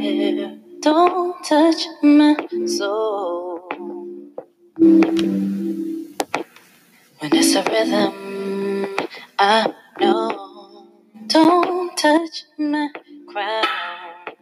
Don't 0.00 1.44
touch 1.44 1.84
my 2.02 2.34
soul. 2.64 3.68
When 7.18 7.30
it's 7.34 7.54
a 7.54 7.62
rhythm, 7.64 8.96
I 9.38 9.74
know. 10.00 10.86
Don't 11.26 11.94
touch 11.98 12.44
my 12.56 12.88
crown. 13.28 14.40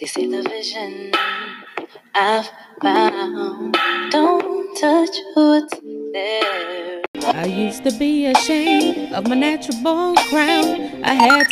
They 0.00 0.06
see 0.06 0.26
the 0.26 0.42
vision 0.42 1.12
I've 2.14 2.48
found. 2.80 3.76
Don't 4.10 4.74
touch 4.80 5.16
what's 5.34 5.78
there. 6.14 7.02
I 7.34 7.44
used 7.44 7.84
to 7.84 7.92
be 7.98 8.24
ashamed 8.24 9.12
of 9.12 9.28
my 9.28 9.34
natural 9.34 9.76
had 9.82 10.21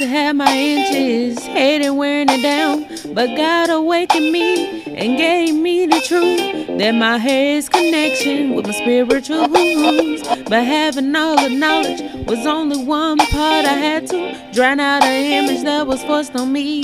to 0.00 0.06
have 0.06 0.34
my 0.34 0.50
inches, 0.50 1.44
hated 1.44 1.90
wearing 1.90 2.30
it 2.30 2.40
down. 2.40 2.86
But 3.14 3.36
God 3.36 3.68
awakened 3.68 4.32
me 4.32 4.82
and 4.94 5.18
gave 5.18 5.54
me 5.54 5.84
the 5.84 6.00
truth 6.00 6.78
that 6.78 6.92
my 6.92 7.18
hair 7.18 7.58
is 7.58 7.68
connection 7.68 8.54
with 8.54 8.66
my 8.66 8.72
spiritual 8.72 9.46
roots. 9.48 10.26
But 10.48 10.64
having 10.64 11.14
all 11.14 11.36
the 11.36 11.50
knowledge 11.50 12.00
was 12.26 12.46
only 12.46 12.82
one 12.82 13.18
part 13.18 13.66
I 13.66 13.74
had 13.74 14.06
to 14.06 14.52
drown 14.54 14.80
out 14.80 15.02
an 15.02 15.44
image 15.44 15.64
that 15.64 15.86
was 15.86 16.02
forced 16.04 16.34
on 16.34 16.50
me. 16.50 16.82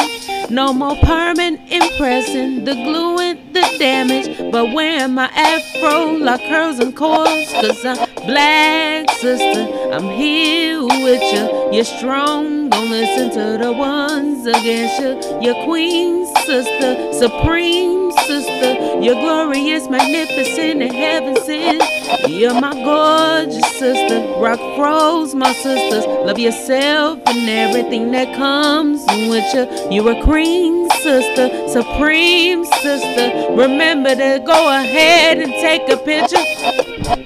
No 0.51 0.75
more 0.75 0.97
permanent 0.97 1.61
impressing, 1.73 2.65
the 2.65 2.75
glue 2.75 3.19
and 3.19 3.55
the 3.55 3.63
damage. 3.79 4.53
But 4.53 4.75
wearing 4.75 5.15
my 5.15 5.29
afro 5.29 6.17
like 6.17 6.43
curls 6.51 6.81
and 6.81 6.95
coils, 6.95 7.51
cause 7.53 7.83
I'm 7.83 8.06
black 8.27 9.11
sister. 9.13 9.91
I'm 9.93 10.09
here 10.11 10.83
with 10.83 11.23
you. 11.33 11.71
You're 11.73 11.85
strong, 11.85 12.69
don't 12.71 12.91
listen 12.91 13.31
to 13.31 13.65
the 13.65 13.73
ones 13.73 14.47
against 14.47 15.01
you. 15.01 15.41
You're 15.41 15.65
queen 15.65 16.27
sister, 16.45 17.13
supreme 17.13 18.13
sister. 18.27 19.01
You're 19.01 19.15
glorious, 19.15 19.89
magnificent, 19.89 20.83
and 20.83 20.93
heaven 20.93 21.37
sent. 21.45 21.83
You're 22.29 22.61
my 22.61 22.73
gorgeous 22.73 23.67
sister. 23.79 24.19
Rock 24.39 24.61
froze, 24.77 25.35
my 25.35 25.53
sisters. 25.53 26.05
Love 26.07 26.39
yourself 26.39 27.21
and 27.27 27.49
everything 27.49 28.11
that 28.13 28.37
comes 28.37 29.05
with 29.29 29.55
you. 29.55 29.91
You're 29.91 30.13
a 30.13 30.23
queen 30.23 30.89
sister, 30.91 31.69
supreme 31.69 32.65
sister. 32.65 33.53
Remember 33.53 34.15
to 34.15 34.43
go 34.45 34.69
ahead 34.69 35.39
and 35.39 35.53
take 35.53 35.89
a 35.89 35.97
picture. 35.97 37.26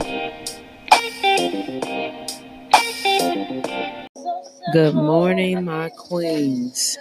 Good 4.73 4.95
morning, 4.95 5.65
my 5.65 5.89
queens. 5.91 6.99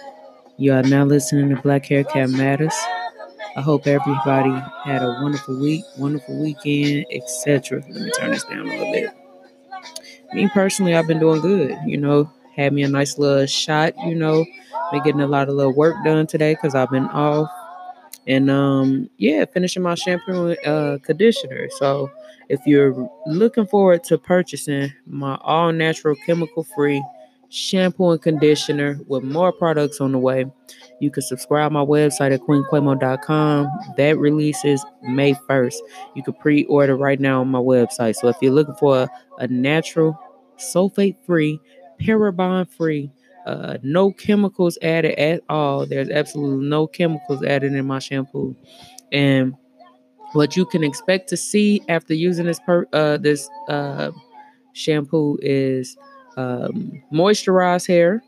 You 0.56 0.72
are 0.72 0.82
now 0.82 1.04
listening 1.04 1.54
to 1.54 1.62
Black 1.62 1.86
Hair 1.86 2.04
Care 2.04 2.26
Matters. 2.26 2.74
I 3.56 3.60
hope 3.60 3.86
everybody 3.86 4.50
had 4.84 5.02
a 5.02 5.18
wonderful 5.22 5.60
week, 5.60 5.84
wonderful 5.98 6.40
weekend, 6.42 7.06
etc. 7.12 7.82
Let 7.88 8.02
me 8.02 8.10
turn 8.12 8.30
this 8.32 8.44
down 8.44 8.66
a 8.68 8.70
little 8.70 8.92
bit. 8.92 9.10
Me 10.32 10.48
personally, 10.48 10.94
I've 10.94 11.06
been 11.06 11.20
doing 11.20 11.40
good. 11.42 11.76
You 11.86 11.98
know, 11.98 12.30
had 12.56 12.72
me 12.72 12.82
a 12.82 12.88
nice 12.88 13.18
little 13.18 13.46
shot. 13.46 13.94
You 14.06 14.14
know, 14.14 14.44
been 14.90 15.02
getting 15.02 15.20
a 15.20 15.26
lot 15.28 15.48
of 15.48 15.54
little 15.54 15.74
work 15.74 15.96
done 16.04 16.26
today 16.26 16.54
because 16.54 16.74
I've 16.74 16.90
been 16.90 17.06
off, 17.06 17.50
and 18.26 18.50
um, 18.50 19.10
yeah, 19.18 19.44
finishing 19.44 19.82
my 19.82 19.94
shampoo 19.94 20.48
and 20.48 20.66
uh, 20.66 20.98
conditioner. 21.04 21.68
So, 21.78 22.10
if 22.48 22.60
you're 22.66 23.08
looking 23.26 23.66
forward 23.66 24.04
to 24.04 24.18
purchasing 24.18 24.92
my 25.06 25.38
all 25.42 25.72
natural, 25.72 26.16
chemical 26.26 26.64
free 26.64 27.02
shampoo 27.50 28.12
and 28.12 28.22
conditioner 28.22 28.98
with 29.06 29.22
more 29.22 29.52
products 29.52 30.00
on 30.00 30.12
the 30.12 30.18
way. 30.18 30.46
You 31.00 31.10
can 31.10 31.22
subscribe 31.22 31.72
my 31.72 31.84
website 31.84 32.32
at 32.32 32.40
queenquemo.com. 32.40 33.68
That 33.96 34.18
releases 34.18 34.84
May 35.02 35.34
1st. 35.34 35.76
You 36.14 36.22
can 36.22 36.34
pre-order 36.34 36.96
right 36.96 37.20
now 37.20 37.40
on 37.40 37.48
my 37.48 37.58
website. 37.58 38.16
So 38.16 38.28
if 38.28 38.36
you're 38.40 38.52
looking 38.52 38.76
for 38.76 39.02
a, 39.02 39.08
a 39.38 39.48
natural, 39.48 40.18
sulfate-free, 40.58 41.60
paraben-free, 42.00 43.10
uh, 43.46 43.78
no 43.82 44.12
chemicals 44.12 44.78
added 44.82 45.18
at 45.18 45.42
all. 45.48 45.86
There's 45.86 46.10
absolutely 46.10 46.66
no 46.66 46.86
chemicals 46.86 47.42
added 47.42 47.72
in 47.72 47.86
my 47.86 47.98
shampoo. 47.98 48.54
And 49.10 49.54
what 50.32 50.56
you 50.56 50.64
can 50.66 50.84
expect 50.84 51.28
to 51.30 51.36
see 51.36 51.82
after 51.88 52.14
using 52.14 52.46
this 52.46 52.60
per 52.60 52.86
uh, 52.92 53.16
this 53.16 53.48
uh, 53.68 54.12
shampoo 54.72 55.38
is 55.42 55.96
um, 56.36 57.02
moisturized 57.12 57.86
hair. 57.86 58.22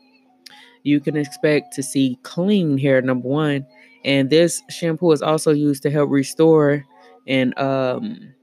You 0.83 0.99
can 0.99 1.15
expect 1.15 1.73
to 1.75 1.83
see 1.83 2.19
clean 2.23 2.77
hair, 2.77 3.01
number 3.01 3.27
one. 3.27 3.65
And 4.03 4.29
this 4.29 4.61
shampoo 4.69 5.11
is 5.11 5.21
also 5.21 5.51
used 5.51 5.81
to 5.83 5.89
help 5.89 6.09
restore 6.09 6.85
and 7.25 7.57
um 7.57 8.33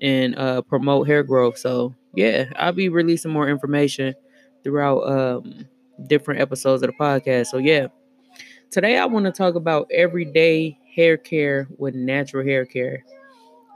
and 0.00 0.38
uh 0.38 0.62
promote 0.62 1.08
hair 1.08 1.24
growth. 1.24 1.58
So 1.58 1.94
yeah, 2.14 2.44
I'll 2.56 2.72
be 2.72 2.88
releasing 2.88 3.32
more 3.32 3.48
information 3.48 4.14
throughout 4.62 5.00
um 5.00 5.66
different 6.06 6.40
episodes 6.40 6.82
of 6.82 6.90
the 6.90 6.96
podcast. 6.96 7.46
So 7.48 7.58
yeah. 7.58 7.88
Today 8.70 8.98
I 8.98 9.06
want 9.06 9.26
to 9.26 9.32
talk 9.32 9.56
about 9.56 9.90
everyday 9.92 10.78
hair 10.94 11.16
care 11.16 11.66
with 11.78 11.96
natural 11.96 12.44
hair 12.44 12.64
care. 12.64 13.04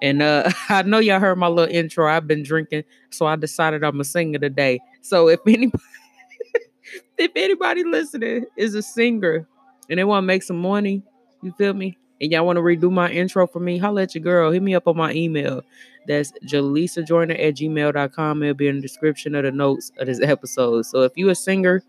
And 0.03 0.23
uh, 0.23 0.51
I 0.69 0.83
know 0.83 0.99
y'all 0.99 1.19
heard 1.19 1.37
my 1.37 1.49
little 1.49 1.75
intro. 1.75 2.09
I've 2.09 2.29
been 2.29 2.45
drinking, 2.45 2.85
so 3.11 3.27
I 3.27 3.37
decided 3.37 3.83
I'm 3.83 4.01
a 4.01 4.05
singer 4.05 4.39
today. 4.39 4.81
So 5.05 5.29
if 5.29 5.41
anybody, 5.47 5.85
if 7.19 7.31
anybody 7.37 7.85
listening 7.85 8.47
is 8.57 8.75
a 8.75 8.83
singer 8.83 9.47
and 9.89 9.99
they 9.99 10.05
want 10.05 10.25
to 10.25 10.27
make 10.27 10.43
some 10.43 10.61
money, 10.61 11.03
you 11.43 11.53
feel 11.53 11.75
me? 11.75 11.99
And 12.21 12.33
y'all 12.33 12.47
want 12.47 12.57
to 12.57 12.63
redo 12.63 12.91
my 12.91 13.11
intro 13.11 13.47
for 13.47 13.61
me, 13.61 13.77
holla 13.77 14.03
at 14.03 14.15
your 14.15 14.25
girl. 14.25 14.51
Hit 14.51 14.63
me 14.63 14.75
up 14.75 14.89
on 14.89 14.97
my 14.97 15.13
email. 15.13 15.63
That's 16.07 16.33
jaleesajoyner 16.47 17.33
at 17.33 17.55
gmail.com. 17.55 18.43
It'll 18.43 18.55
be 18.55 18.69
in 18.69 18.77
the 18.77 18.83
description 18.83 19.35
of 19.35 19.45
the 19.45 19.53
notes 19.53 19.93
of 19.99 20.07
this 20.07 20.23
episode. 20.23 20.87
So 20.87 21.03
if 21.03 21.13
you 21.17 21.29
a 21.29 21.35
singer 21.35 21.83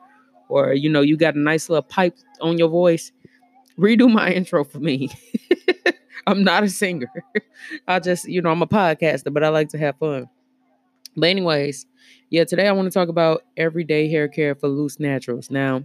or 0.50 0.74
you 0.74 0.90
know 0.90 1.02
you 1.02 1.16
got 1.16 1.36
a 1.36 1.40
nice 1.40 1.70
little 1.70 1.84
pipe 1.84 2.18
on 2.42 2.58
your 2.58 2.70
voice, 2.70 3.14
redo 3.80 4.12
my 4.12 4.32
intro 4.34 4.66
for 4.66 4.80
me. 4.80 5.10
I'm 6.28 6.44
not 6.44 6.64
a 6.64 6.70
singer. 6.70 7.12
I 7.88 8.00
just, 8.00 8.28
you 8.28 8.42
know, 8.42 8.50
I'm 8.50 8.62
a 8.62 8.68
podcaster, 8.68 9.32
but 9.32 9.44
I 9.44 9.50
like 9.50 9.70
to 9.70 9.78
have 9.78 9.98
fun. 10.00 10.28
But 11.16 11.30
anyways, 11.30 11.86
yeah, 12.30 12.44
today 12.44 12.68
I 12.68 12.72
want 12.72 12.92
to 12.92 12.92
talk 12.92 13.10
about 13.10 13.44
everyday 13.58 14.10
hair 14.10 14.28
care 14.28 14.56
for 14.56 14.68
loose 14.68 15.00
naturals. 15.00 15.50
Now, 15.52 15.84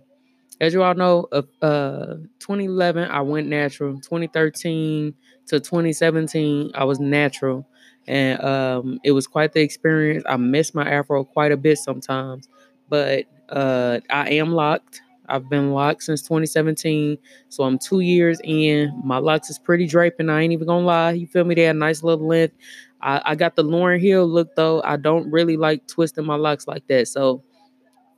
as 0.60 0.75
you 0.75 0.82
all 0.82 0.94
know, 0.94 1.26
uh, 1.32 1.42
uh 1.64 2.16
2011 2.38 3.10
I 3.10 3.20
went 3.22 3.48
natural. 3.48 4.00
2013 4.00 5.14
to 5.47 5.60
2017 5.60 6.70
I 6.75 6.84
was 6.84 7.00
natural, 7.00 7.66
and 8.06 8.41
um, 8.42 9.00
it 9.04 9.12
was 9.12 9.26
quite 9.26 9.53
the 9.53 9.60
experience. 9.60 10.25
I 10.28 10.36
miss 10.36 10.75
my 10.75 10.88
afro 10.88 11.25
quite 11.25 11.53
a 11.53 11.56
bit 11.56 11.78
sometimes, 11.78 12.48
but 12.88 13.25
uh, 13.48 14.00
I 14.10 14.30
am 14.30 14.53
locked. 14.53 15.03
I've 15.28 15.48
been 15.48 15.70
locked 15.72 16.03
since 16.03 16.22
2017, 16.22 17.16
so 17.48 17.62
I'm 17.64 17.78
two 17.78 18.00
years 18.00 18.41
in. 18.42 19.00
My 19.04 19.19
locks 19.19 19.48
is 19.48 19.59
pretty 19.59 19.86
draping. 19.86 20.28
I 20.28 20.42
ain't 20.42 20.53
even 20.53 20.66
gonna 20.66 20.84
lie. 20.84 21.12
You 21.12 21.26
feel 21.26 21.44
me? 21.44 21.54
They 21.54 21.62
had 21.62 21.76
a 21.76 21.78
nice 21.78 22.03
little 22.03 22.26
length. 22.26 22.54
I, 23.03 23.22
I 23.25 23.34
got 23.34 23.56
the 23.56 23.65
Lauryn 23.65 24.00
Hill 24.00 24.27
look 24.27 24.55
though. 24.55 24.83
I 24.83 24.97
don't 24.97 25.31
really 25.31 25.56
like 25.56 25.87
twisting 25.87 26.25
my 26.27 26.37
locks 26.37 26.66
like 26.66 26.87
that. 26.88 27.09
So 27.09 27.43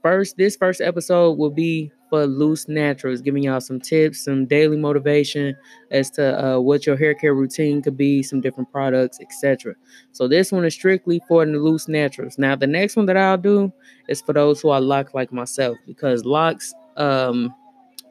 first, 0.03 0.37
this 0.37 0.57
first 0.57 0.81
episode 0.81 1.39
will 1.39 1.51
be 1.51 1.93
for 2.13 2.27
loose 2.27 2.69
naturals, 2.69 3.23
giving 3.23 3.45
y'all 3.45 3.59
some 3.59 3.81
tips, 3.81 4.25
some 4.25 4.45
daily 4.45 4.77
motivation 4.77 5.57
as 5.91 6.11
to 6.11 6.45
uh, 6.45 6.61
what 6.61 6.85
your 6.85 6.95
hair 6.95 7.15
care 7.15 7.35
routine 7.35 7.81
could 7.81 7.97
be, 7.97 8.23
some 8.23 8.41
different 8.41 8.71
products, 8.71 9.19
etc. 9.23 9.75
So 10.13 10.29
this 10.29 10.53
one 10.53 10.67
is 10.67 10.75
strictly 10.75 11.23
for 11.27 11.47
the 11.47 11.53
loose 11.53 11.89
naturals. 11.89 12.37
Now 12.37 12.55
the 12.55 12.67
next 12.67 12.97
one 12.97 13.07
that 13.07 13.17
I'll 13.17 13.39
do 13.39 13.73
is 14.09 14.21
for 14.21 14.35
those 14.35 14.61
who 14.61 14.69
are 14.69 14.81
locked 14.81 15.15
like 15.15 15.33
myself, 15.33 15.79
because 15.87 16.27
locks, 16.27 16.75
um, 16.99 17.55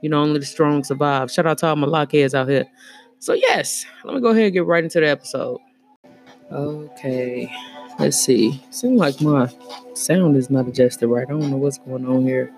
you 0.01 0.09
know, 0.09 0.23
only 0.23 0.39
the 0.39 0.47
strong 0.47 0.83
survive. 0.83 1.29
Shout 1.29 1.45
out 1.45 1.59
to 1.59 1.67
all 1.67 1.75
my 1.75 1.85
lockheads 1.85 2.33
out 2.33 2.49
here. 2.49 2.65
So 3.19 3.33
yes, 3.33 3.85
let 4.03 4.15
me 4.15 4.21
go 4.21 4.29
ahead 4.29 4.45
and 4.45 4.53
get 4.53 4.65
right 4.65 4.83
into 4.83 4.99
the 4.99 5.09
episode. 5.09 5.59
Okay, 6.51 7.49
let's 7.97 8.17
see. 8.17 8.61
Seems 8.71 8.99
like 8.99 9.21
my 9.21 9.49
sound 9.93 10.35
is 10.35 10.49
not 10.49 10.67
adjusted 10.67 11.07
right. 11.07 11.25
I 11.27 11.31
don't 11.31 11.49
know 11.49 11.57
what's 11.57 11.77
going 11.77 12.05
on 12.05 12.23
here. 12.23 12.53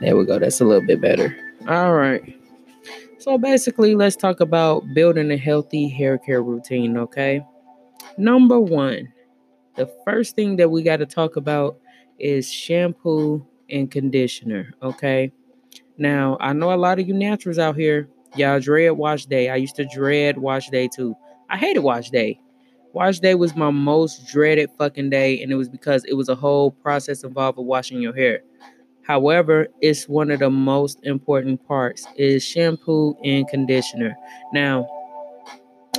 There 0.00 0.16
we 0.16 0.26
go. 0.26 0.38
That's 0.38 0.60
a 0.60 0.64
little 0.64 0.86
bit 0.86 1.00
better. 1.00 1.34
All 1.66 1.94
right. 1.94 2.38
So 3.18 3.38
basically, 3.38 3.94
let's 3.94 4.16
talk 4.16 4.40
about 4.40 4.84
building 4.92 5.30
a 5.30 5.36
healthy 5.38 5.88
hair 5.88 6.18
care 6.18 6.42
routine, 6.42 6.98
okay? 6.98 7.42
Number 8.18 8.60
one, 8.60 9.10
the 9.76 9.90
first 10.04 10.36
thing 10.36 10.56
that 10.56 10.70
we 10.70 10.82
got 10.82 10.98
to 10.98 11.06
talk 11.06 11.36
about 11.36 11.78
is 12.18 12.52
shampoo 12.52 13.46
and 13.70 13.90
conditioner, 13.90 14.74
okay? 14.82 15.32
Now, 15.96 16.36
I 16.38 16.52
know 16.52 16.72
a 16.72 16.76
lot 16.76 16.98
of 16.98 17.08
you 17.08 17.14
naturals 17.14 17.58
out 17.58 17.76
here, 17.76 18.10
y'all 18.36 18.60
dread 18.60 18.92
wash 18.92 19.24
day. 19.24 19.48
I 19.48 19.56
used 19.56 19.76
to 19.76 19.86
dread 19.86 20.36
wash 20.36 20.68
day 20.68 20.88
too. 20.94 21.16
I 21.48 21.56
hated 21.56 21.80
wash 21.80 22.10
day. 22.10 22.40
Wash 22.94 23.18
day 23.18 23.34
was 23.34 23.56
my 23.56 23.70
most 23.70 24.28
dreaded 24.28 24.70
fucking 24.78 25.10
day, 25.10 25.42
and 25.42 25.50
it 25.50 25.56
was 25.56 25.68
because 25.68 26.04
it 26.04 26.14
was 26.14 26.28
a 26.28 26.34
whole 26.36 26.70
process 26.70 27.24
involved 27.24 27.58
with 27.58 27.66
washing 27.66 28.00
your 28.00 28.14
hair. 28.14 28.40
However, 29.02 29.66
it's 29.82 30.08
one 30.08 30.30
of 30.30 30.38
the 30.38 30.48
most 30.48 31.00
important 31.02 31.66
parts 31.66 32.06
is 32.16 32.44
shampoo 32.44 33.16
and 33.24 33.48
conditioner. 33.48 34.16
Now, 34.52 34.86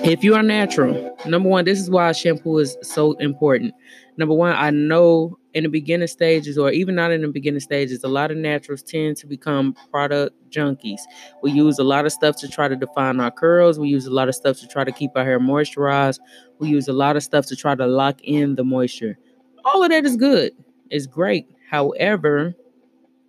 if 0.06 0.24
you 0.24 0.36
are 0.36 0.44
natural, 0.44 1.18
number 1.26 1.50
one, 1.50 1.66
this 1.66 1.82
is 1.82 1.90
why 1.90 2.14
shampoo 2.14 2.60
is 2.60 2.78
so 2.82 3.14
important. 3.14 3.74
Number 4.18 4.34
one, 4.34 4.54
I 4.56 4.70
know 4.70 5.38
in 5.56 5.64
the 5.64 5.70
beginning 5.70 6.08
stages, 6.08 6.58
or 6.58 6.70
even 6.70 6.96
not 6.96 7.12
in 7.12 7.22
the 7.22 7.30
beginning 7.30 7.62
stages, 7.62 8.04
a 8.04 8.10
lot 8.10 8.30
of 8.30 8.36
naturals 8.36 8.84
tend 8.84 9.16
to 9.18 9.26
become 9.26 9.74
product 9.90 10.36
junkies. 10.52 11.00
We 11.42 11.52
use 11.52 11.80
a 11.80 11.84
lot 11.84 12.06
of 12.06 12.12
stuff 12.12 12.36
to 12.42 12.50
try 12.50 12.68
to 12.68 12.76
define 12.76 13.22
our 13.22 13.32
curls. 13.32 13.80
We 13.80 13.88
use 13.88 14.06
a 14.06 14.12
lot 14.12 14.28
of 14.28 14.36
stuff 14.36 14.60
to 14.60 14.68
try 14.68 14.84
to 14.84 14.92
keep 14.92 15.12
our 15.16 15.24
hair 15.24 15.40
moisturized. 15.40 16.20
We 16.60 16.68
use 16.68 16.90
a 16.90 16.94
lot 16.94 17.16
of 17.16 17.24
stuff 17.24 17.46
to 17.48 17.56
try 17.56 17.74
to 17.74 17.88
lock 17.88 18.22
in 18.22 18.56
the 18.56 18.66
moisture. 18.66 19.18
All 19.64 19.82
of 19.82 19.90
that 19.90 20.06
is 20.06 20.18
good. 20.18 20.52
It's 20.90 21.08
great. 21.08 21.48
However, 21.70 22.54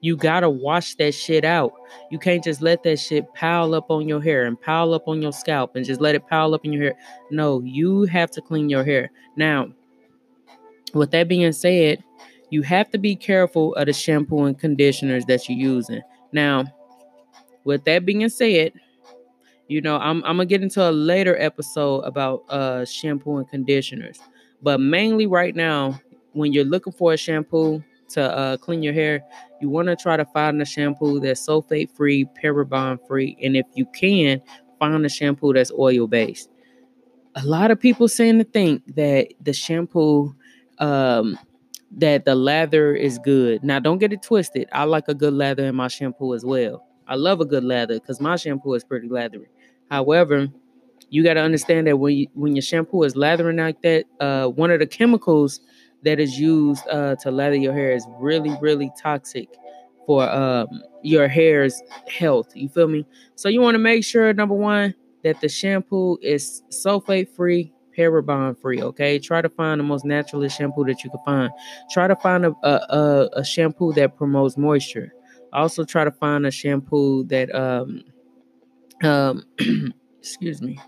you 0.01 0.17
gotta 0.17 0.51
wash 0.51 0.97
that 0.97 1.15
shit 1.15 1.45
out. 1.45 1.73
You 2.11 2.19
can't 2.19 2.43
just 2.43 2.61
let 2.61 2.83
that 2.83 2.99
shit 2.99 3.33
pile 3.35 3.73
up 3.73 3.89
on 3.89 4.09
your 4.09 4.21
hair 4.21 4.47
and 4.47 4.61
pile 4.61 4.95
up 4.95 5.07
on 5.07 5.23
your 5.23 5.33
scalp 5.33 5.77
and 5.77 5.87
just 5.87 6.01
let 6.01 6.17
it 6.17 6.27
pile 6.27 6.55
up 6.55 6.65
in 6.65 6.73
your 6.73 6.83
hair. 6.83 6.95
No, 7.31 7.61
you 7.61 8.03
have 8.05 8.33
to 8.33 8.43
clean 8.43 8.69
your 8.69 8.85
hair. 8.85 9.11
Now, 9.37 9.69
with 10.93 11.13
that 11.13 11.29
being 11.29 11.53
said, 11.53 12.03
you 12.51 12.63
have 12.63 12.91
to 12.91 12.99
be 12.99 13.17
careful 13.17 13.75
of 13.75 13.87
the 13.87 13.93
shampoo 13.93 14.45
and 14.45 14.59
conditioners 14.59 15.25
that 15.27 15.49
you're 15.49 15.59
using. 15.59 16.01
Now, 16.33 16.65
with 17.65 17.85
that 17.85 18.05
being 18.05 18.29
said, 18.29 18.73
you 19.69 19.81
know, 19.81 19.97
I'm, 19.97 20.19
I'm 20.19 20.37
gonna 20.37 20.47
get 20.47 20.63
into 20.63 20.89
a 20.89 20.93
later 20.93 21.37
episode 21.41 22.01
about 22.01 22.45
uh 22.49 22.85
shampoo 22.85 23.39
and 23.39 23.49
conditioners. 23.49 24.21
But 24.63 24.81
mainly 24.81 25.27
right 25.27 25.55
now, 25.55 26.01
when 26.33 26.53
you're 26.53 26.65
looking 26.65 26.93
for 26.93 27.13
a 27.13 27.17
shampoo, 27.17 27.83
to 28.09 28.23
uh, 28.23 28.57
clean 28.57 28.83
your 28.83 28.93
hair, 28.93 29.23
you 29.61 29.69
want 29.69 29.89
to 29.89 29.97
try 29.97 30.17
to 30.17 30.25
find 30.27 30.61
a 30.61 30.65
shampoo 30.65 31.21
that's 31.21 31.47
sulfate 31.47 31.91
free, 31.91 32.25
paraben 32.43 32.99
free, 33.07 33.37
and 33.43 33.57
if 33.57 33.67
you 33.75 33.87
can, 33.87 34.41
find 34.79 35.05
a 35.05 35.09
shampoo 35.09 35.53
that's 35.53 35.73
oil 35.73 36.07
based. 36.07 36.51
A 37.35 37.45
lot 37.45 37.71
of 37.71 37.81
people 37.81 38.09
seem 38.09 38.39
to 38.39 38.45
think 38.45 38.83
that 38.95 39.29
the 39.43 39.53
shampoo, 39.53 40.35
um, 40.79 41.39
that 41.93 42.25
the 42.25 42.35
lather 42.35 42.95
is 42.95 43.19
good. 43.19 43.63
Now, 43.63 43.79
don't 43.79 43.99
get 43.99 44.13
it 44.13 44.23
twisted. 44.23 44.69
I 44.73 44.85
like 44.85 45.09
a 45.09 45.15
good 45.15 45.33
lather 45.33 45.65
in 45.67 45.75
my 45.75 45.89
shampoo 45.89 46.35
as 46.35 46.45
well. 46.45 46.87
I 47.07 47.15
love 47.15 47.41
a 47.41 47.45
good 47.45 47.65
lather 47.65 47.95
because 47.95 48.21
my 48.21 48.37
shampoo 48.37 48.75
is 48.75 48.85
pretty 48.85 49.09
lathery. 49.09 49.49
However, 49.91 50.49
you 51.11 51.23
got 51.23 51.35
to 51.35 51.41
understand 51.41 51.87
that 51.87 51.99
when 51.99 52.15
you, 52.17 52.27
when 52.35 52.57
your 52.57 52.63
shampoo 52.63 53.05
is 53.05 53.15
lathering 53.17 53.57
like 53.59 53.81
that, 53.83 54.05
uh, 54.21 54.49
one 54.49 54.71
of 54.71 54.81
the 54.81 54.87
chemicals 54.87 55.61
that 56.03 56.19
is 56.19 56.39
used 56.39 56.87
uh, 56.89 57.17
to 57.17 57.31
lather 57.31 57.57
your 57.57 57.73
hair 57.73 57.93
is 57.93 58.07
really, 58.19 58.57
really 58.61 58.91
toxic 59.01 59.49
for 60.07 60.29
um, 60.29 60.69
your 61.03 61.29
hair's 61.29 61.81
health. 62.09 62.51
You 62.55 62.69
feel 62.69 62.89
me? 62.89 63.07
So 63.37 63.49
you 63.49 63.61
want 63.61 63.75
to 63.75 63.79
make 63.79 64.05
sure 64.05 64.33
number 64.33 64.55
one 64.55 64.95
that 65.23 65.41
the 65.41 65.49
shampoo 65.49 66.19
is 66.23 66.63
sulfate 66.71 67.29
free, 67.29 67.73
paraben 67.97 68.59
free. 68.61 68.83
Okay, 68.83 69.19
try 69.19 69.43
to 69.43 69.49
find 69.49 69.81
the 69.81 69.85
most 69.85 70.05
naturalist 70.05 70.59
shampoo 70.59 70.85
that 70.85 71.03
you 71.05 71.11
can 71.11 71.21
find. 71.25 71.51
Try 71.91 72.09
to 72.09 72.17
find 72.17 72.47
a 72.47 72.53
a, 72.63 73.29
a 73.35 73.45
shampoo 73.45 73.93
that 73.95 74.17
promotes 74.17 74.57
moisture. 74.57 75.13
Also, 75.53 75.85
try 75.85 76.05
to 76.05 76.11
find 76.13 76.47
a 76.47 76.51
shampoo 76.51 77.25
that 77.25 77.55
um 77.55 78.03
um 79.03 79.45
excuse 80.19 80.63
me 80.63 80.79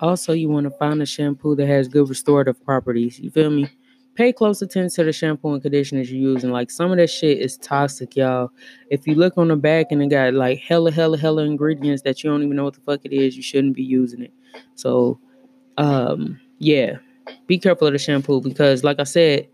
also, 0.00 0.32
you 0.32 0.48
want 0.48 0.64
to 0.64 0.70
find 0.78 1.02
a 1.02 1.06
shampoo 1.06 1.56
that 1.56 1.66
has 1.66 1.88
good 1.88 2.08
restorative 2.08 2.62
properties. 2.64 3.18
You 3.18 3.30
feel 3.30 3.50
me? 3.50 3.68
Pay 4.14 4.32
close 4.32 4.62
attention 4.62 4.94
to 4.96 5.04
the 5.04 5.12
shampoo 5.12 5.52
and 5.52 5.62
conditioners 5.62 6.10
you're 6.10 6.20
using. 6.32 6.50
Like 6.50 6.70
some 6.70 6.90
of 6.90 6.98
that 6.98 7.08
shit 7.08 7.38
is 7.38 7.56
toxic, 7.56 8.16
y'all. 8.16 8.50
If 8.90 9.06
you 9.06 9.14
look 9.14 9.34
on 9.38 9.48
the 9.48 9.56
back 9.56 9.86
and 9.90 10.02
it 10.02 10.08
got 10.08 10.34
like 10.34 10.58
hella, 10.58 10.90
hella, 10.90 11.18
hella 11.18 11.44
ingredients 11.44 12.02
that 12.02 12.22
you 12.22 12.30
don't 12.30 12.42
even 12.42 12.56
know 12.56 12.64
what 12.64 12.74
the 12.74 12.80
fuck 12.80 13.00
it 13.04 13.12
is, 13.12 13.36
you 13.36 13.42
shouldn't 13.42 13.74
be 13.74 13.82
using 13.84 14.22
it. 14.22 14.32
So, 14.74 15.20
um, 15.78 16.38
yeah, 16.58 16.98
be 17.46 17.58
careful 17.58 17.86
of 17.86 17.94
the 17.94 17.98
shampoo 17.98 18.40
because, 18.40 18.84
like 18.84 19.00
I 19.00 19.04
said, 19.04 19.48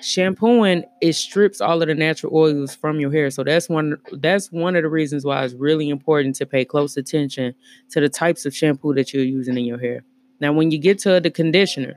shampooing 0.00 0.84
it 1.00 1.12
strips 1.12 1.60
all 1.60 1.80
of 1.80 1.88
the 1.88 1.94
natural 1.94 2.34
oils 2.34 2.74
from 2.74 2.98
your 3.00 3.12
hair. 3.12 3.30
So 3.30 3.44
that's 3.44 3.68
one 3.68 3.96
that's 4.12 4.50
one 4.50 4.76
of 4.76 4.82
the 4.82 4.88
reasons 4.88 5.24
why 5.24 5.44
it's 5.44 5.54
really 5.54 5.88
important 5.88 6.36
to 6.36 6.46
pay 6.46 6.64
close 6.64 6.96
attention 6.96 7.54
to 7.90 8.00
the 8.00 8.08
types 8.08 8.46
of 8.46 8.54
shampoo 8.54 8.94
that 8.94 9.12
you're 9.12 9.24
using 9.24 9.56
in 9.56 9.64
your 9.64 9.78
hair. 9.78 10.02
Now 10.40 10.52
when 10.52 10.70
you 10.70 10.78
get 10.78 10.98
to 11.00 11.20
the 11.20 11.30
conditioner 11.30 11.94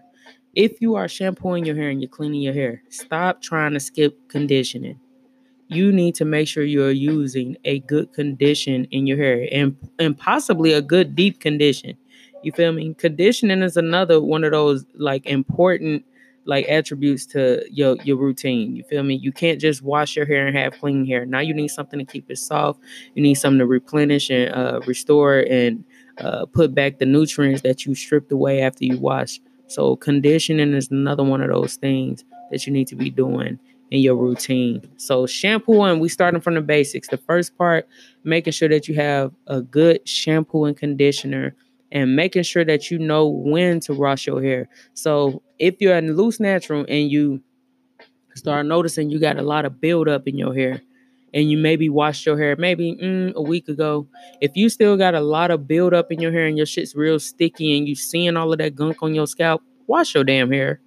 if 0.56 0.81
you 0.81 0.95
are 0.95 1.07
shampooing 1.07 1.65
your 1.65 1.75
hair 1.75 1.89
and 1.89 2.01
you're 2.01 2.09
cleaning 2.09 2.41
your 2.41 2.53
hair 2.53 2.81
stop 2.89 3.41
trying 3.41 3.73
to 3.73 3.80
skip 3.80 4.18
conditioning. 4.27 5.00
You 5.69 5.91
need 5.91 6.15
to 6.15 6.25
make 6.25 6.47
sure 6.47 6.63
you're 6.63 6.91
using 6.91 7.57
a 7.65 7.80
good 7.80 8.13
condition 8.13 8.85
in 8.91 9.06
your 9.06 9.18
hair 9.18 9.47
and 9.51 9.75
and 10.00 10.18
possibly 10.18 10.73
a 10.73 10.81
good 10.81 11.15
deep 11.15 11.39
condition 11.39 11.97
you 12.47 12.53
feel 12.53 12.71
me 12.71 12.94
conditioning 12.95 13.61
is 13.61 13.77
another 13.77 14.21
one 14.21 14.44
of 14.45 14.51
those 14.51 14.85
like 14.95 15.25
important 15.27 16.05
like 16.45 16.65
attributes 16.69 17.25
to 17.25 17.65
your 17.69 17.97
your 18.03 18.15
routine. 18.17 18.75
You 18.75 18.83
feel 18.83 19.03
me? 19.03 19.15
You 19.15 19.33
can't 19.33 19.59
just 19.59 19.81
wash 19.83 20.15
your 20.15 20.25
hair 20.25 20.47
and 20.47 20.55
have 20.57 20.73
clean 20.79 21.05
hair. 21.05 21.25
Now 21.25 21.39
you 21.39 21.53
need 21.53 21.67
something 21.67 21.99
to 21.99 22.05
keep 22.05 22.31
it 22.31 22.38
soft. 22.38 22.79
You 23.15 23.21
need 23.21 23.35
something 23.35 23.59
to 23.59 23.65
replenish 23.65 24.29
and 24.29 24.53
uh, 24.53 24.79
restore 24.88 25.39
and 25.39 25.83
uh, 26.19 26.45
put 26.45 26.73
back 26.73 26.99
the 26.99 27.05
nutrients 27.05 27.63
that 27.63 27.85
you 27.85 27.95
stripped 27.95 28.31
away 28.31 28.61
after 28.61 28.85
you 28.85 28.97
wash. 28.97 29.41
So 29.67 29.97
conditioning 29.97 30.73
is 30.73 30.89
another 30.89 31.23
one 31.23 31.41
of 31.41 31.49
those 31.49 31.75
things 31.75 32.23
that 32.51 32.65
you 32.65 32.71
need 32.71 32.88
to 32.88 32.95
be 32.95 33.09
doing 33.09 33.59
in 33.91 34.01
your 34.01 34.15
routine. 34.15 34.81
So 34.97 35.27
shampooing, 35.27 35.99
we 35.99 36.09
starting 36.09 36.41
from 36.41 36.55
the 36.55 36.61
basics. 36.61 37.09
The 37.09 37.17
first 37.17 37.57
part, 37.57 37.88
making 38.23 38.53
sure 38.53 38.69
that 38.69 38.88
you 38.88 38.95
have 38.95 39.33
a 39.47 39.61
good 39.61 40.07
shampoo 40.07 40.65
and 40.65 40.77
conditioner 40.77 41.55
and 41.91 42.15
making 42.15 42.43
sure 42.43 42.65
that 42.65 42.91
you 42.91 42.99
know 42.99 43.27
when 43.27 43.79
to 43.81 43.93
wash 43.93 44.27
your 44.27 44.41
hair. 44.41 44.67
So 44.93 45.41
if 45.59 45.75
you're 45.79 45.97
a 45.97 46.01
loose 46.01 46.39
natural 46.39 46.85
and 46.87 47.09
you 47.11 47.41
start 48.35 48.65
noticing 48.65 49.09
you 49.09 49.19
got 49.19 49.37
a 49.37 49.41
lot 49.41 49.65
of 49.65 49.81
buildup 49.81 50.27
in 50.27 50.37
your 50.37 50.53
hair 50.53 50.81
and 51.33 51.49
you 51.49 51.57
maybe 51.57 51.89
washed 51.89 52.25
your 52.25 52.37
hair 52.37 52.55
maybe 52.57 52.95
mm, 53.01 53.33
a 53.33 53.41
week 53.41 53.67
ago, 53.67 54.07
if 54.41 54.51
you 54.55 54.69
still 54.69 54.97
got 54.97 55.15
a 55.15 55.21
lot 55.21 55.51
of 55.51 55.67
buildup 55.67 56.11
in 56.11 56.19
your 56.19 56.31
hair 56.31 56.45
and 56.45 56.57
your 56.57 56.65
shit's 56.65 56.95
real 56.95 57.19
sticky 57.19 57.77
and 57.77 57.87
you 57.87 57.95
seeing 57.95 58.37
all 58.37 58.51
of 58.51 58.59
that 58.59 58.75
gunk 58.75 58.97
on 59.01 59.15
your 59.15 59.27
scalp, 59.27 59.61
wash 59.87 60.13
your 60.15 60.23
damn 60.23 60.51
hair. 60.51 60.79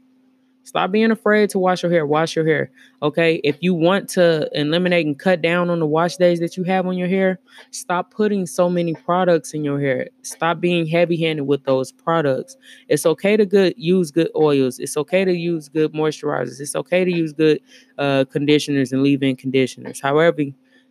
Stop 0.63 0.93
being 0.93 1.11
afraid 1.11 1.51
to 1.51 1.59
wash 1.59 1.83
your 1.83 1.91
hair. 1.91 2.07
Wash 2.07 2.37
your 2.37 2.47
hair. 2.47 2.71
Okay. 3.03 3.41
If 3.43 3.57
you 3.61 3.75
want 3.75 4.09
to 4.11 4.49
eliminate 4.53 5.07
and 5.07 5.19
cut 5.19 5.43
down 5.43 5.71
on 5.71 5.81
the 5.81 5.87
wash 5.87 6.17
days 6.17 6.39
that 6.41 6.57
you 6.57 6.65
have 6.65 6.87
on 6.87 6.97
your 6.97 7.09
hair, 7.09 7.41
stop 7.71 8.11
putting 8.11 8.47
so 8.47 8.69
many 8.69 8.95
products 8.95 9.55
in 9.55 9.65
your 9.65 9.81
hair. 9.81 10.09
Stop 10.23 10.61
being 10.61 10.87
heavy 10.87 11.17
handed 11.17 11.45
with 11.45 11.65
those 11.65 11.93
products. 11.93 12.57
It's 12.89 13.07
okay 13.07 13.37
to 13.37 13.47
good 13.47 13.75
use 13.77 14.11
good 14.11 14.31
oils. 14.37 14.79
It's 14.79 14.97
okay 14.97 15.25
to 15.25 15.33
use 15.33 15.69
good 15.69 15.93
moisturizers. 15.93 16.61
It's 16.61 16.77
okay 16.77 17.05
to 17.05 17.11
use 17.11 17.33
good 17.33 17.61
uh, 17.99 18.27
conditioners 18.31 18.93
and 18.93 19.03
leave 19.03 19.23
in 19.23 19.37
conditioners. 19.37 20.01
However, 20.01 20.43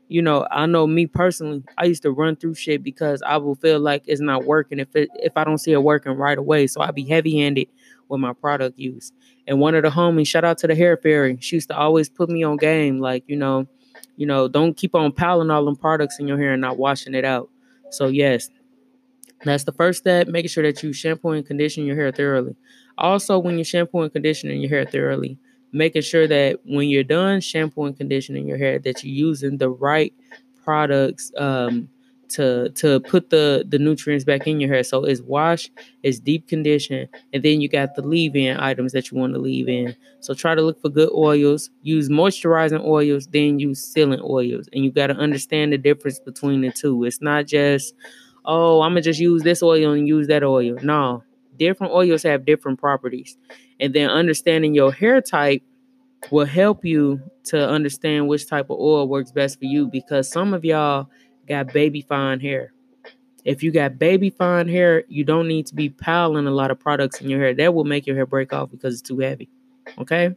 you 0.09 0.23
know, 0.23 0.47
I 0.49 0.65
know 0.65 0.87
me 0.87 1.05
personally, 1.05 1.63
I 1.77 1.85
used 1.85 2.01
to 2.01 2.11
run 2.11 2.35
through 2.35 2.55
shit 2.55 2.81
because 2.81 3.21
I 3.21 3.37
will 3.37 3.55
feel 3.55 3.79
like 3.79 4.03
it's 4.07 4.19
not 4.19 4.45
working 4.45 4.79
if 4.79 4.95
it 4.95 5.09
if 5.15 5.37
I 5.37 5.43
don't 5.43 5.59
see 5.59 5.71
it 5.71 5.83
working 5.83 6.13
right 6.13 6.37
away. 6.37 6.65
So 6.65 6.81
I'd 6.81 6.95
be 6.95 7.05
heavy 7.07 7.37
handed 7.37 7.67
with 8.09 8.19
my 8.19 8.33
product 8.33 8.77
use. 8.77 9.11
And 9.47 9.59
one 9.59 9.75
of 9.75 9.83
the 9.83 9.89
homies, 9.89 10.27
shout 10.27 10.43
out 10.43 10.57
to 10.59 10.67
the 10.67 10.75
hair 10.75 10.97
fairy, 10.97 11.37
she 11.39 11.55
used 11.55 11.69
to 11.69 11.77
always 11.77 12.09
put 12.09 12.29
me 12.29 12.43
on 12.43 12.57
game, 12.57 12.99
like, 12.99 13.23
you 13.27 13.35
know, 13.35 13.67
you 14.17 14.25
know, 14.25 14.47
don't 14.47 14.75
keep 14.75 14.95
on 14.95 15.11
piling 15.11 15.49
all 15.49 15.65
them 15.65 15.75
products 15.75 16.19
in 16.19 16.27
your 16.27 16.37
hair 16.37 16.53
and 16.53 16.61
not 16.61 16.77
washing 16.77 17.13
it 17.13 17.25
out. 17.25 17.49
So 17.91 18.07
yes, 18.07 18.49
that's 19.43 19.63
the 19.63 19.71
first 19.71 19.99
step, 19.99 20.27
making 20.27 20.49
sure 20.49 20.63
that 20.63 20.83
you 20.83 20.91
shampoo 20.93 21.29
and 21.29 21.45
condition 21.45 21.85
your 21.85 21.95
hair 21.95 22.11
thoroughly. 22.11 22.55
Also, 22.97 23.39
when 23.39 23.57
you 23.57 23.63
shampoo 23.63 24.01
and 24.01 24.11
conditioning 24.11 24.59
your 24.61 24.69
hair 24.69 24.85
thoroughly, 24.85 25.37
making 25.71 26.01
sure 26.01 26.27
that 26.27 26.59
when 26.65 26.89
you're 26.89 27.03
done 27.03 27.39
shampoo 27.39 27.85
and 27.85 27.95
conditioning 27.97 28.47
your 28.47 28.57
hair, 28.57 28.79
that 28.79 29.03
you're 29.03 29.13
using 29.13 29.57
the 29.57 29.69
right 29.69 30.13
products 30.63 31.31
um, 31.37 31.89
to 32.29 32.69
to 32.69 32.99
put 33.01 33.29
the 33.29 33.65
the 33.67 33.79
nutrients 33.79 34.23
back 34.23 34.47
in 34.47 34.59
your 34.59 34.69
hair. 34.69 34.83
So 34.83 35.03
it's 35.03 35.21
wash, 35.21 35.69
it's 36.03 36.19
deep 36.19 36.47
condition, 36.47 37.09
and 37.33 37.43
then 37.43 37.61
you 37.61 37.69
got 37.69 37.95
the 37.95 38.01
leave-in 38.01 38.57
items 38.59 38.91
that 38.93 39.11
you 39.11 39.17
want 39.17 39.33
to 39.33 39.39
leave 39.39 39.67
in. 39.67 39.95
So 40.19 40.33
try 40.33 40.55
to 40.55 40.61
look 40.61 40.81
for 40.81 40.89
good 40.89 41.09
oils, 41.13 41.69
use 41.81 42.09
moisturizing 42.09 42.83
oils, 42.83 43.27
then 43.27 43.59
use 43.59 43.83
sealing 43.83 44.21
oils. 44.23 44.69
And 44.73 44.83
you 44.83 44.91
got 44.91 45.07
to 45.07 45.15
understand 45.15 45.73
the 45.73 45.77
difference 45.77 46.19
between 46.19 46.61
the 46.61 46.71
two. 46.71 47.03
It's 47.03 47.21
not 47.21 47.47
just, 47.47 47.93
oh, 48.45 48.81
I'm 48.81 48.91
gonna 48.91 49.01
just 49.01 49.19
use 49.19 49.43
this 49.43 49.63
oil 49.63 49.91
and 49.93 50.07
use 50.07 50.27
that 50.27 50.43
oil. 50.43 50.77
No, 50.83 51.23
different 51.57 51.93
oils 51.93 52.23
have 52.23 52.45
different 52.45 52.79
properties. 52.79 53.37
And 53.79 53.93
then 53.93 54.09
understanding 54.09 54.73
your 54.73 54.91
hair 54.91 55.21
type 55.21 55.63
will 56.31 56.45
help 56.45 56.83
you 56.83 57.21
to 57.45 57.67
understand 57.67 58.27
which 58.27 58.47
type 58.47 58.69
of 58.69 58.77
oil 58.79 59.07
works 59.07 59.31
best 59.31 59.59
for 59.59 59.65
you 59.65 59.87
because 59.87 60.29
some 60.29 60.53
of 60.53 60.65
y'all 60.65 61.09
got 61.49 61.73
baby 61.73 62.01
fine 62.01 62.39
hair. 62.39 62.73
If 63.45 63.63
you 63.63 63.71
got 63.71 63.97
baby 63.97 64.29
fine 64.29 64.67
hair, 64.67 65.03
you 65.07 65.23
don't 65.23 65.47
need 65.47 65.65
to 65.67 65.75
be 65.75 65.89
piling 65.89 66.47
a 66.47 66.51
lot 66.51 66.71
of 66.71 66.79
products 66.79 67.21
in 67.21 67.29
your 67.29 67.39
hair. 67.39 67.53
That 67.53 67.73
will 67.73 67.85
make 67.85 68.05
your 68.05 68.15
hair 68.15 68.25
break 68.25 68.53
off 68.53 68.69
because 68.71 68.93
it's 68.93 69.07
too 69.07 69.19
heavy. 69.19 69.49
Okay? 69.97 70.35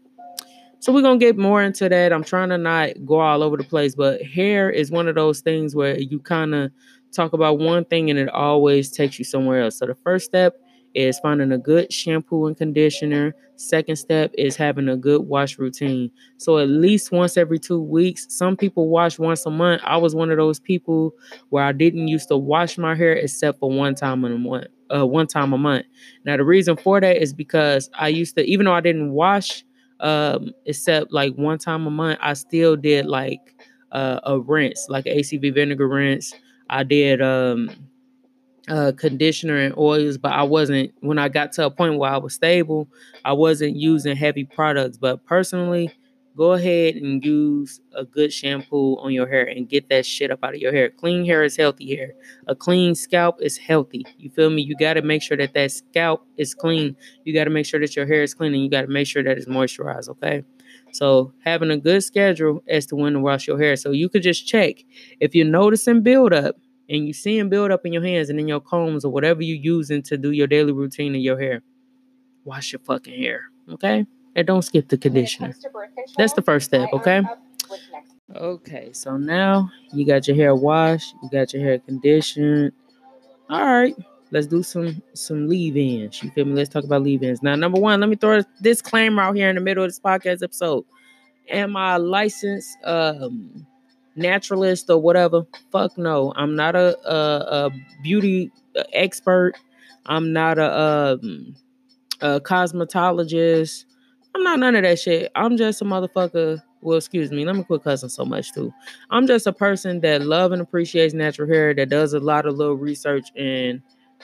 So 0.78 0.92
we're 0.92 1.02
gonna 1.02 1.18
get 1.18 1.36
more 1.36 1.62
into 1.62 1.88
that. 1.88 2.12
I'm 2.12 2.24
trying 2.24 2.48
to 2.48 2.58
not 2.58 3.06
go 3.06 3.20
all 3.20 3.42
over 3.42 3.56
the 3.56 3.64
place, 3.64 3.94
but 3.94 4.22
hair 4.22 4.70
is 4.70 4.90
one 4.90 5.06
of 5.06 5.14
those 5.14 5.40
things 5.40 5.76
where 5.76 5.98
you 5.98 6.18
kind 6.18 6.54
of 6.54 6.72
talk 7.12 7.32
about 7.34 7.58
one 7.58 7.84
thing 7.84 8.10
and 8.10 8.18
it 8.18 8.28
always 8.28 8.90
takes 8.90 9.18
you 9.18 9.24
somewhere 9.24 9.62
else. 9.62 9.78
So 9.78 9.86
the 9.86 9.94
first 9.94 10.24
step 10.24 10.56
is 10.94 11.18
finding 11.20 11.52
a 11.52 11.58
good 11.58 11.92
shampoo 11.92 12.46
and 12.46 12.56
conditioner. 12.56 13.34
Second 13.56 13.96
step 13.96 14.32
is 14.36 14.56
having 14.56 14.88
a 14.88 14.96
good 14.96 15.22
wash 15.22 15.58
routine. 15.58 16.10
So 16.38 16.58
at 16.58 16.68
least 16.68 17.12
once 17.12 17.36
every 17.36 17.58
two 17.58 17.80
weeks. 17.80 18.26
Some 18.28 18.56
people 18.56 18.88
wash 18.88 19.18
once 19.18 19.46
a 19.46 19.50
month. 19.50 19.82
I 19.84 19.96
was 19.96 20.14
one 20.14 20.30
of 20.30 20.36
those 20.38 20.58
people 20.60 21.14
where 21.50 21.64
I 21.64 21.72
didn't 21.72 22.08
used 22.08 22.28
to 22.28 22.36
wash 22.36 22.78
my 22.78 22.94
hair 22.94 23.12
except 23.12 23.58
for 23.60 23.70
one 23.70 23.94
time 23.94 24.24
in 24.24 24.32
a 24.32 24.38
month. 24.38 24.66
Uh, 24.94 25.06
one 25.06 25.26
time 25.26 25.52
a 25.52 25.58
month. 25.58 25.86
Now 26.24 26.36
the 26.36 26.44
reason 26.44 26.76
for 26.76 27.00
that 27.00 27.16
is 27.16 27.32
because 27.32 27.88
I 27.94 28.08
used 28.08 28.36
to, 28.36 28.44
even 28.44 28.66
though 28.66 28.74
I 28.74 28.80
didn't 28.80 29.12
wash 29.12 29.64
um 30.00 30.50
except 30.66 31.12
like 31.12 31.34
one 31.36 31.58
time 31.58 31.86
a 31.86 31.90
month, 31.90 32.18
I 32.20 32.34
still 32.34 32.76
did 32.76 33.06
like 33.06 33.40
uh, 33.92 34.20
a 34.24 34.38
rinse, 34.40 34.86
like 34.88 35.06
ACV 35.06 35.50
vinegar 35.50 35.88
rinse. 35.88 36.34
I 36.68 36.82
did 36.82 37.20
um 37.22 37.70
uh, 38.68 38.92
conditioner 38.96 39.56
and 39.56 39.76
oils, 39.76 40.18
but 40.18 40.32
I 40.32 40.42
wasn't 40.44 40.92
when 41.00 41.18
I 41.18 41.28
got 41.28 41.52
to 41.52 41.66
a 41.66 41.70
point 41.70 41.98
where 41.98 42.10
I 42.10 42.18
was 42.18 42.34
stable, 42.34 42.88
I 43.24 43.32
wasn't 43.32 43.76
using 43.76 44.16
heavy 44.16 44.44
products. 44.44 44.98
But 44.98 45.24
personally, 45.26 45.92
go 46.36 46.52
ahead 46.52 46.94
and 46.94 47.24
use 47.24 47.80
a 47.94 48.04
good 48.04 48.32
shampoo 48.32 48.96
on 48.98 49.12
your 49.12 49.26
hair 49.26 49.44
and 49.44 49.68
get 49.68 49.88
that 49.90 50.06
shit 50.06 50.30
up 50.30 50.42
out 50.42 50.54
of 50.54 50.60
your 50.60 50.72
hair. 50.72 50.90
Clean 50.90 51.24
hair 51.24 51.44
is 51.44 51.56
healthy 51.56 51.94
hair. 51.94 52.14
A 52.46 52.54
clean 52.54 52.94
scalp 52.94 53.36
is 53.40 53.58
healthy. 53.58 54.06
You 54.16 54.30
feel 54.30 54.50
me? 54.50 54.62
You 54.62 54.76
got 54.76 54.94
to 54.94 55.02
make 55.02 55.22
sure 55.22 55.36
that 55.36 55.54
that 55.54 55.72
scalp 55.72 56.26
is 56.36 56.54
clean. 56.54 56.96
You 57.24 57.34
got 57.34 57.44
to 57.44 57.50
make 57.50 57.66
sure 57.66 57.80
that 57.80 57.96
your 57.96 58.06
hair 58.06 58.22
is 58.22 58.34
clean 58.34 58.54
and 58.54 58.62
you 58.62 58.70
got 58.70 58.82
to 58.82 58.88
make 58.88 59.06
sure 59.06 59.22
that 59.22 59.36
it's 59.36 59.46
moisturized, 59.46 60.08
okay? 60.10 60.44
So, 60.92 61.32
having 61.44 61.70
a 61.70 61.76
good 61.76 62.02
schedule 62.04 62.62
as 62.68 62.86
to 62.86 62.96
when 62.96 63.14
to 63.14 63.20
wash 63.20 63.46
your 63.46 63.58
hair. 63.58 63.76
So, 63.76 63.90
you 63.90 64.08
could 64.08 64.22
just 64.22 64.46
check 64.46 64.76
if 65.20 65.34
you're 65.34 65.46
noticing 65.46 66.02
buildup 66.02 66.56
and 66.92 67.06
you 67.06 67.14
see 67.14 67.38
them 67.38 67.48
build 67.48 67.70
up 67.70 67.86
in 67.86 67.92
your 67.92 68.04
hands 68.04 68.28
and 68.28 68.38
in 68.38 68.46
your 68.46 68.60
combs 68.60 69.02
or 69.04 69.10
whatever 69.10 69.42
you're 69.42 69.56
using 69.56 70.02
to 70.02 70.18
do 70.18 70.30
your 70.30 70.46
daily 70.46 70.72
routine 70.72 71.14
in 71.14 71.22
your 71.22 71.40
hair, 71.40 71.62
wash 72.44 72.72
your 72.72 72.80
fucking 72.80 73.18
hair, 73.18 73.44
okay? 73.70 74.06
And 74.36 74.46
don't 74.46 74.62
skip 74.62 74.88
the 74.88 74.98
conditioner. 74.98 75.54
That's 76.18 76.34
the 76.34 76.42
first 76.42 76.66
step, 76.66 76.90
okay? 76.92 77.22
Okay, 78.36 78.90
so 78.92 79.16
now 79.16 79.70
you 79.92 80.06
got 80.06 80.28
your 80.28 80.36
hair 80.36 80.54
washed, 80.54 81.14
you 81.22 81.30
got 81.30 81.54
your 81.54 81.62
hair 81.62 81.78
conditioned. 81.78 82.72
All 83.48 83.64
right, 83.64 83.96
let's 84.30 84.46
do 84.46 84.62
some 84.62 85.02
some 85.14 85.48
leave-ins. 85.48 86.22
You 86.22 86.30
feel 86.30 86.44
me? 86.44 86.52
Let's 86.52 86.68
talk 86.68 86.84
about 86.84 87.02
leave-ins. 87.02 87.42
Now, 87.42 87.54
number 87.56 87.80
one, 87.80 88.00
let 88.00 88.08
me 88.08 88.16
throw 88.16 88.38
a 88.38 88.44
disclaimer 88.60 89.22
out 89.22 89.36
here 89.36 89.48
in 89.48 89.54
the 89.54 89.60
middle 89.62 89.84
of 89.84 89.88
this 89.88 90.00
podcast 90.00 90.42
episode. 90.42 90.84
Am 91.48 91.74
I 91.74 91.96
licensed 91.96 92.76
um 92.84 93.66
naturalist 94.16 94.90
or 94.90 94.98
whatever. 94.98 95.42
Fuck 95.70 95.96
no. 95.98 96.32
I'm 96.36 96.54
not 96.54 96.76
a 96.76 96.98
a, 97.08 97.66
a 97.66 97.70
beauty 98.02 98.50
expert. 98.92 99.54
I'm 100.06 100.32
not 100.32 100.58
a, 100.58 101.18
um, 101.22 101.54
a 102.20 102.40
cosmetologist. 102.40 103.84
I'm 104.34 104.42
not 104.42 104.58
none 104.58 104.74
of 104.74 104.82
that 104.82 104.98
shit. 104.98 105.30
I'm 105.34 105.56
just 105.56 105.82
a 105.82 105.84
motherfucker. 105.84 106.60
Well, 106.80 106.98
excuse 106.98 107.30
me. 107.30 107.44
Let 107.44 107.54
me 107.54 107.62
quit 107.62 107.84
cussing 107.84 108.08
so 108.08 108.24
much 108.24 108.52
too. 108.52 108.72
I'm 109.10 109.26
just 109.26 109.46
a 109.46 109.52
person 109.52 110.00
that 110.00 110.22
love 110.22 110.52
and 110.52 110.60
appreciates 110.60 111.14
natural 111.14 111.48
hair. 111.48 111.74
That 111.74 111.90
does 111.90 112.12
a 112.14 112.20
lot 112.20 112.46
of 112.46 112.56
little 112.56 112.74
research 112.74 113.28
and 113.36 113.82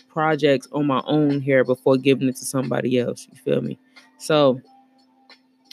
projects 0.09 0.67
on 0.73 0.87
my 0.87 1.03
own 1.07 1.41
hair 1.41 1.65
before 1.65 1.97
giving 1.97 2.29
it 2.29 2.37
to 2.37 2.45
somebody 2.45 2.99
else. 2.99 3.29
You 3.31 3.39
feel 3.39 3.61
me? 3.61 3.79
So, 4.19 4.61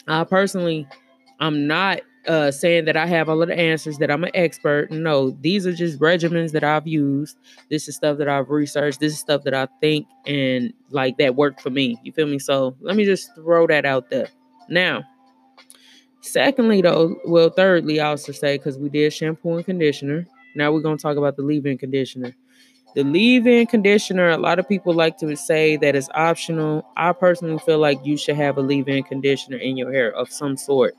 I 0.06 0.22
personally, 0.22 0.86
I'm 1.40 1.66
not 1.66 2.00
uh, 2.26 2.50
saying 2.50 2.84
that 2.86 2.96
I 2.96 3.06
have 3.06 3.28
all 3.28 3.42
of 3.42 3.48
the 3.48 3.58
answers, 3.58 3.98
that 3.98 4.10
I'm 4.10 4.24
an 4.24 4.30
expert. 4.34 4.90
No, 4.90 5.30
these 5.40 5.66
are 5.66 5.72
just 5.72 5.98
regimens 5.98 6.52
that 6.52 6.64
I've 6.64 6.86
used. 6.86 7.38
This 7.70 7.88
is 7.88 7.96
stuff 7.96 8.18
that 8.18 8.28
I've 8.28 8.50
researched. 8.50 9.00
This 9.00 9.12
is 9.12 9.18
stuff 9.18 9.42
that 9.44 9.54
I 9.54 9.68
think 9.80 10.06
and 10.26 10.72
like 10.90 11.18
that 11.18 11.36
worked 11.36 11.60
for 11.60 11.70
me. 11.70 11.98
You 12.02 12.12
feel 12.12 12.26
me? 12.26 12.38
So 12.38 12.76
let 12.80 12.96
me 12.96 13.04
just 13.04 13.34
throw 13.34 13.66
that 13.68 13.84
out 13.84 14.10
there. 14.10 14.28
Now, 14.68 15.04
secondly, 16.20 16.82
though, 16.82 17.16
well, 17.26 17.50
thirdly, 17.50 18.00
I 18.00 18.08
also 18.08 18.32
say 18.32 18.58
because 18.58 18.78
we 18.78 18.88
did 18.88 19.12
shampoo 19.12 19.56
and 19.56 19.64
conditioner. 19.64 20.26
Now 20.54 20.72
we're 20.72 20.80
gonna 20.80 20.96
talk 20.96 21.16
about 21.16 21.36
the 21.36 21.42
leave-in 21.42 21.78
conditioner. 21.78 22.34
The 22.94 23.04
leave-in 23.04 23.66
conditioner, 23.66 24.30
a 24.30 24.38
lot 24.38 24.58
of 24.58 24.66
people 24.66 24.94
like 24.94 25.18
to 25.18 25.36
say 25.36 25.76
that 25.76 25.94
it's 25.94 26.08
optional. 26.14 26.86
I 26.96 27.12
personally 27.12 27.58
feel 27.58 27.78
like 27.78 28.00
you 28.04 28.16
should 28.16 28.36
have 28.36 28.56
a 28.56 28.62
leave-in 28.62 29.02
conditioner 29.02 29.58
in 29.58 29.76
your 29.76 29.92
hair 29.92 30.12
of 30.12 30.32
some 30.32 30.56
sort 30.56 30.96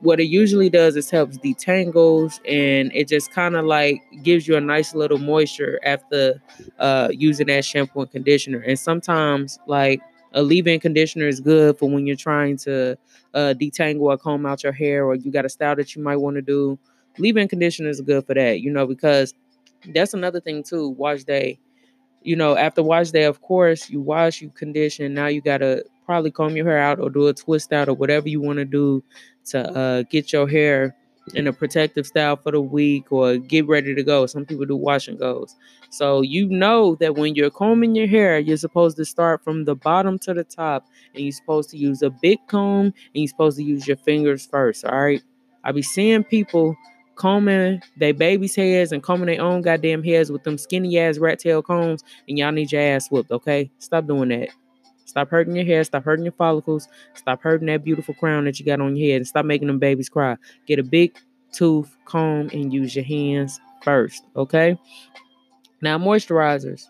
what 0.00 0.20
it 0.20 0.24
usually 0.24 0.70
does 0.70 0.96
is 0.96 1.10
helps 1.10 1.38
detangles 1.38 2.40
and 2.48 2.90
it 2.94 3.08
just 3.08 3.32
kind 3.32 3.56
of 3.56 3.64
like 3.64 4.02
gives 4.22 4.46
you 4.46 4.56
a 4.56 4.60
nice 4.60 4.94
little 4.94 5.18
moisture 5.18 5.80
after 5.84 6.40
uh, 6.78 7.08
using 7.12 7.46
that 7.48 7.64
shampoo 7.64 8.00
and 8.00 8.10
conditioner. 8.10 8.60
And 8.60 8.78
sometimes 8.78 9.58
like 9.66 10.00
a 10.32 10.42
leave-in 10.42 10.80
conditioner 10.80 11.26
is 11.26 11.40
good 11.40 11.78
for 11.78 11.88
when 11.90 12.06
you're 12.06 12.16
trying 12.16 12.56
to 12.58 12.96
uh, 13.34 13.54
detangle 13.58 14.02
or 14.02 14.18
comb 14.18 14.46
out 14.46 14.62
your 14.62 14.72
hair 14.72 15.04
or 15.04 15.14
you 15.14 15.30
got 15.30 15.44
a 15.44 15.48
style 15.48 15.76
that 15.76 15.94
you 15.94 16.02
might 16.02 16.16
want 16.16 16.36
to 16.36 16.42
do. 16.42 16.78
Leave-in 17.18 17.48
conditioner 17.48 17.88
is 17.88 18.00
good 18.00 18.26
for 18.26 18.34
that, 18.34 18.60
you 18.60 18.70
know, 18.70 18.86
because 18.86 19.34
that's 19.94 20.14
another 20.14 20.40
thing 20.40 20.62
too. 20.62 20.90
Wash 20.90 21.24
day, 21.24 21.58
you 22.22 22.36
know, 22.36 22.56
after 22.56 22.82
wash 22.82 23.10
day, 23.10 23.24
of 23.24 23.40
course, 23.40 23.90
you 23.90 24.00
wash, 24.00 24.40
you 24.40 24.50
condition. 24.50 25.14
Now 25.14 25.26
you 25.26 25.40
gotta 25.40 25.84
probably 26.04 26.30
comb 26.30 26.56
your 26.56 26.66
hair 26.66 26.78
out 26.78 26.98
or 26.98 27.08
do 27.08 27.28
a 27.28 27.34
twist 27.34 27.72
out 27.72 27.88
or 27.88 27.94
whatever 27.94 28.28
you 28.28 28.40
want 28.40 28.58
to 28.58 28.64
do 28.64 29.02
to 29.50 29.70
uh, 29.76 30.02
get 30.10 30.32
your 30.32 30.48
hair 30.48 30.96
in 31.34 31.46
a 31.46 31.52
protective 31.52 32.06
style 32.06 32.36
for 32.36 32.52
the 32.52 32.60
week 32.60 33.10
or 33.12 33.36
get 33.36 33.66
ready 33.66 33.94
to 33.94 34.02
go. 34.02 34.26
Some 34.26 34.44
people 34.44 34.66
do 34.66 34.76
wash 34.76 35.08
and 35.08 35.18
goes. 35.18 35.54
So 35.90 36.22
you 36.22 36.48
know 36.48 36.96
that 36.96 37.16
when 37.16 37.34
you're 37.34 37.50
combing 37.50 37.94
your 37.94 38.06
hair, 38.06 38.38
you're 38.38 38.56
supposed 38.56 38.96
to 38.96 39.04
start 39.04 39.42
from 39.44 39.64
the 39.64 39.74
bottom 39.74 40.18
to 40.20 40.34
the 40.34 40.44
top 40.44 40.86
and 41.14 41.22
you're 41.22 41.32
supposed 41.32 41.70
to 41.70 41.76
use 41.76 42.02
a 42.02 42.10
big 42.10 42.38
comb 42.48 42.86
and 42.86 42.94
you're 43.14 43.28
supposed 43.28 43.58
to 43.58 43.64
use 43.64 43.86
your 43.86 43.96
fingers 43.98 44.46
first. 44.46 44.84
All 44.84 45.00
right. 45.00 45.22
I 45.62 45.72
be 45.72 45.82
seeing 45.82 46.24
people 46.24 46.74
combing 47.16 47.82
their 47.98 48.14
baby's 48.14 48.56
hairs 48.56 48.92
and 48.92 49.02
combing 49.02 49.26
their 49.26 49.42
own 49.42 49.60
goddamn 49.60 50.02
hairs 50.02 50.32
with 50.32 50.42
them 50.44 50.56
skinny 50.56 50.98
ass 50.98 51.18
rat 51.18 51.38
tail 51.38 51.60
combs 51.62 52.02
and 52.28 52.38
y'all 52.38 52.50
need 52.50 52.72
your 52.72 52.80
ass 52.80 53.10
whooped, 53.10 53.30
okay? 53.30 53.70
Stop 53.78 54.06
doing 54.06 54.30
that. 54.30 54.48
Stop 55.10 55.28
hurting 55.28 55.56
your 55.56 55.64
hair. 55.64 55.82
Stop 55.82 56.04
hurting 56.04 56.24
your 56.24 56.32
follicles. 56.32 56.88
Stop 57.14 57.42
hurting 57.42 57.66
that 57.66 57.84
beautiful 57.84 58.14
crown 58.14 58.44
that 58.44 58.58
you 58.60 58.64
got 58.64 58.80
on 58.80 58.96
your 58.96 59.10
head. 59.10 59.16
And 59.16 59.26
stop 59.26 59.44
making 59.44 59.66
them 59.66 59.80
babies 59.80 60.08
cry. 60.08 60.36
Get 60.66 60.78
a 60.78 60.84
big 60.84 61.18
tooth 61.52 61.96
comb 62.04 62.48
and 62.52 62.72
use 62.72 62.94
your 62.94 63.04
hands 63.04 63.60
first. 63.82 64.24
Okay. 64.36 64.78
Now, 65.82 65.98
moisturizers. 65.98 66.86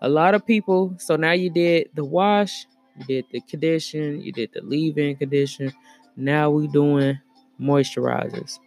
A 0.00 0.08
lot 0.08 0.34
of 0.34 0.44
people, 0.44 0.92
so 0.98 1.14
now 1.14 1.30
you 1.30 1.48
did 1.48 1.88
the 1.94 2.04
wash, 2.04 2.66
you 2.98 3.04
did 3.04 3.24
the 3.30 3.40
condition, 3.42 4.20
you 4.20 4.32
did 4.32 4.50
the 4.52 4.60
leave 4.62 4.98
in 4.98 5.14
condition. 5.14 5.72
Now 6.16 6.50
we 6.50 6.66
doing 6.66 7.20
moisturizers. 7.60 8.58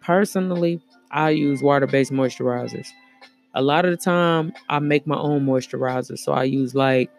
Personally, 0.00 0.82
I 1.12 1.30
use 1.30 1.62
water 1.62 1.86
based 1.86 2.10
moisturizers. 2.10 2.88
A 3.54 3.62
lot 3.62 3.84
of 3.84 3.92
the 3.92 3.96
time, 3.96 4.52
I 4.68 4.80
make 4.80 5.06
my 5.06 5.16
own 5.16 5.46
moisturizer. 5.46 6.18
So 6.18 6.32
I 6.32 6.44
use 6.44 6.74
like 6.74 7.10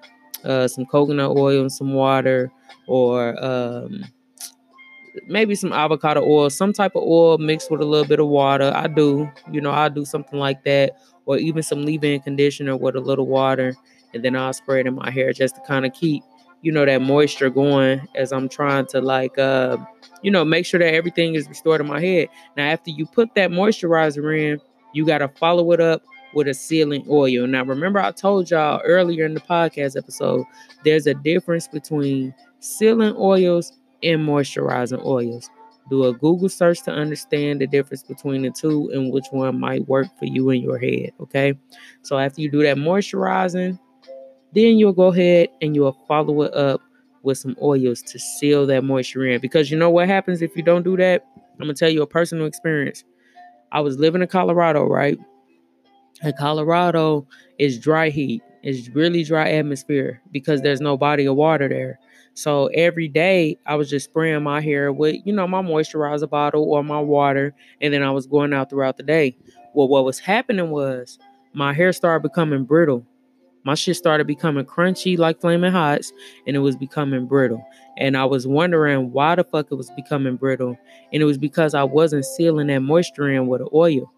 uh, 0.43 0.67
some 0.67 0.85
coconut 0.85 1.37
oil 1.37 1.61
and 1.61 1.71
some 1.71 1.93
water, 1.93 2.51
or 2.87 3.43
um, 3.43 4.05
maybe 5.27 5.55
some 5.55 5.73
avocado 5.73 6.23
oil, 6.23 6.49
some 6.49 6.73
type 6.73 6.95
of 6.95 7.03
oil 7.03 7.37
mixed 7.37 7.69
with 7.69 7.81
a 7.81 7.85
little 7.85 8.07
bit 8.07 8.19
of 8.19 8.27
water. 8.27 8.71
I 8.75 8.87
do, 8.87 9.29
you 9.51 9.61
know, 9.61 9.71
I 9.71 9.89
do 9.89 10.05
something 10.05 10.39
like 10.39 10.63
that, 10.63 10.97
or 11.25 11.37
even 11.37 11.63
some 11.63 11.83
leave-in 11.83 12.21
conditioner 12.21 12.75
with 12.77 12.95
a 12.95 12.99
little 12.99 13.27
water, 13.27 13.75
and 14.13 14.23
then 14.23 14.35
I'll 14.35 14.53
spray 14.53 14.81
it 14.81 14.87
in 14.87 14.95
my 14.95 15.11
hair 15.11 15.33
just 15.33 15.55
to 15.55 15.61
kind 15.61 15.85
of 15.85 15.93
keep, 15.93 16.23
you 16.61 16.71
know, 16.71 16.85
that 16.85 17.01
moisture 17.01 17.49
going 17.49 18.07
as 18.15 18.31
I'm 18.31 18.49
trying 18.49 18.85
to 18.87 19.01
like, 19.01 19.37
uh, 19.37 19.77
you 20.21 20.31
know, 20.31 20.45
make 20.45 20.65
sure 20.65 20.79
that 20.79 20.93
everything 20.93 21.35
is 21.35 21.47
restored 21.47 21.81
in 21.81 21.87
my 21.87 21.99
head. 21.99 22.27
Now, 22.55 22.65
after 22.65 22.91
you 22.91 23.05
put 23.05 23.33
that 23.35 23.51
moisturizer 23.51 24.37
in, 24.37 24.59
you 24.93 25.05
got 25.05 25.19
to 25.19 25.27
follow 25.27 25.71
it 25.71 25.79
up 25.79 26.03
with 26.33 26.47
a 26.47 26.53
sealing 26.53 27.05
oil. 27.09 27.47
Now, 27.47 27.63
remember, 27.63 27.99
I 27.99 28.11
told 28.11 28.49
y'all 28.49 28.81
earlier 28.83 29.25
in 29.25 29.33
the 29.33 29.39
podcast 29.39 29.97
episode, 29.97 30.45
there's 30.83 31.07
a 31.07 31.13
difference 31.13 31.67
between 31.67 32.33
sealing 32.59 33.15
oils 33.17 33.73
and 34.03 34.21
moisturizing 34.21 35.03
oils. 35.05 35.49
Do 35.89 36.05
a 36.05 36.13
Google 36.13 36.49
search 36.49 36.83
to 36.83 36.91
understand 36.91 37.61
the 37.61 37.67
difference 37.67 38.03
between 38.03 38.43
the 38.43 38.51
two 38.51 38.89
and 38.93 39.11
which 39.11 39.25
one 39.31 39.59
might 39.59 39.87
work 39.87 40.07
for 40.17 40.25
you 40.25 40.49
in 40.51 40.61
your 40.61 40.77
head. 40.77 41.11
Okay. 41.19 41.57
So, 42.01 42.17
after 42.17 42.41
you 42.41 42.49
do 42.49 42.63
that 42.63 42.77
moisturizing, 42.77 43.79
then 44.53 44.77
you'll 44.77 44.93
go 44.93 45.07
ahead 45.07 45.49
and 45.61 45.75
you'll 45.75 45.97
follow 46.07 46.43
it 46.43 46.53
up 46.53 46.81
with 47.23 47.37
some 47.37 47.55
oils 47.61 48.01
to 48.01 48.19
seal 48.19 48.65
that 48.67 48.83
moisture 48.83 49.25
in. 49.25 49.41
Because 49.41 49.71
you 49.71 49.77
know 49.77 49.89
what 49.89 50.07
happens 50.07 50.41
if 50.41 50.55
you 50.55 50.63
don't 50.63 50.83
do 50.83 50.97
that? 50.97 51.25
I'm 51.35 51.65
going 51.65 51.75
to 51.75 51.79
tell 51.79 51.89
you 51.89 52.01
a 52.01 52.07
personal 52.07 52.45
experience. 52.45 53.03
I 53.71 53.79
was 53.81 53.97
living 53.97 54.21
in 54.21 54.27
Colorado, 54.27 54.85
right? 54.85 55.17
And 56.21 56.35
Colorado 56.37 57.27
is 57.57 57.79
dry 57.79 58.09
heat. 58.09 58.43
It's 58.63 58.89
really 58.89 59.23
dry 59.23 59.51
atmosphere 59.51 60.21
because 60.31 60.61
there's 60.61 60.81
no 60.81 60.97
body 60.97 61.25
of 61.25 61.35
water 61.35 61.67
there. 61.67 61.99
So 62.33 62.67
every 62.67 63.07
day 63.07 63.57
I 63.65 63.75
was 63.75 63.89
just 63.89 64.05
spraying 64.05 64.43
my 64.43 64.61
hair 64.61 64.93
with, 64.93 65.17
you 65.25 65.33
know, 65.33 65.47
my 65.47 65.61
moisturizer 65.61 66.29
bottle 66.29 66.71
or 66.71 66.83
my 66.83 66.99
water, 66.99 67.53
and 67.81 67.93
then 67.93 68.03
I 68.03 68.11
was 68.11 68.27
going 68.27 68.53
out 68.53 68.69
throughout 68.69 68.97
the 68.97 69.03
day. 69.03 69.35
Well, 69.73 69.87
what 69.87 70.05
was 70.05 70.19
happening 70.19 70.69
was 70.69 71.19
my 71.53 71.73
hair 71.73 71.91
started 71.91 72.23
becoming 72.23 72.63
brittle. 72.63 73.05
My 73.63 73.75
shit 73.75 73.95
started 73.95 74.25
becoming 74.27 74.65
crunchy 74.65 75.17
like 75.17 75.41
flaming 75.41 75.71
hots, 75.71 76.13
and 76.47 76.55
it 76.55 76.59
was 76.59 76.75
becoming 76.75 77.27
brittle. 77.27 77.63
And 77.97 78.15
I 78.15 78.25
was 78.25 78.47
wondering 78.47 79.11
why 79.11 79.35
the 79.35 79.43
fuck 79.43 79.67
it 79.71 79.75
was 79.75 79.91
becoming 79.91 80.35
brittle. 80.35 80.77
And 81.11 81.21
it 81.21 81.25
was 81.25 81.37
because 81.37 81.73
I 81.73 81.83
wasn't 81.83 82.25
sealing 82.25 82.67
that 82.67 82.79
moisture 82.79 83.29
in 83.29 83.47
with 83.47 83.61
the 83.61 83.69
oil. 83.73 84.11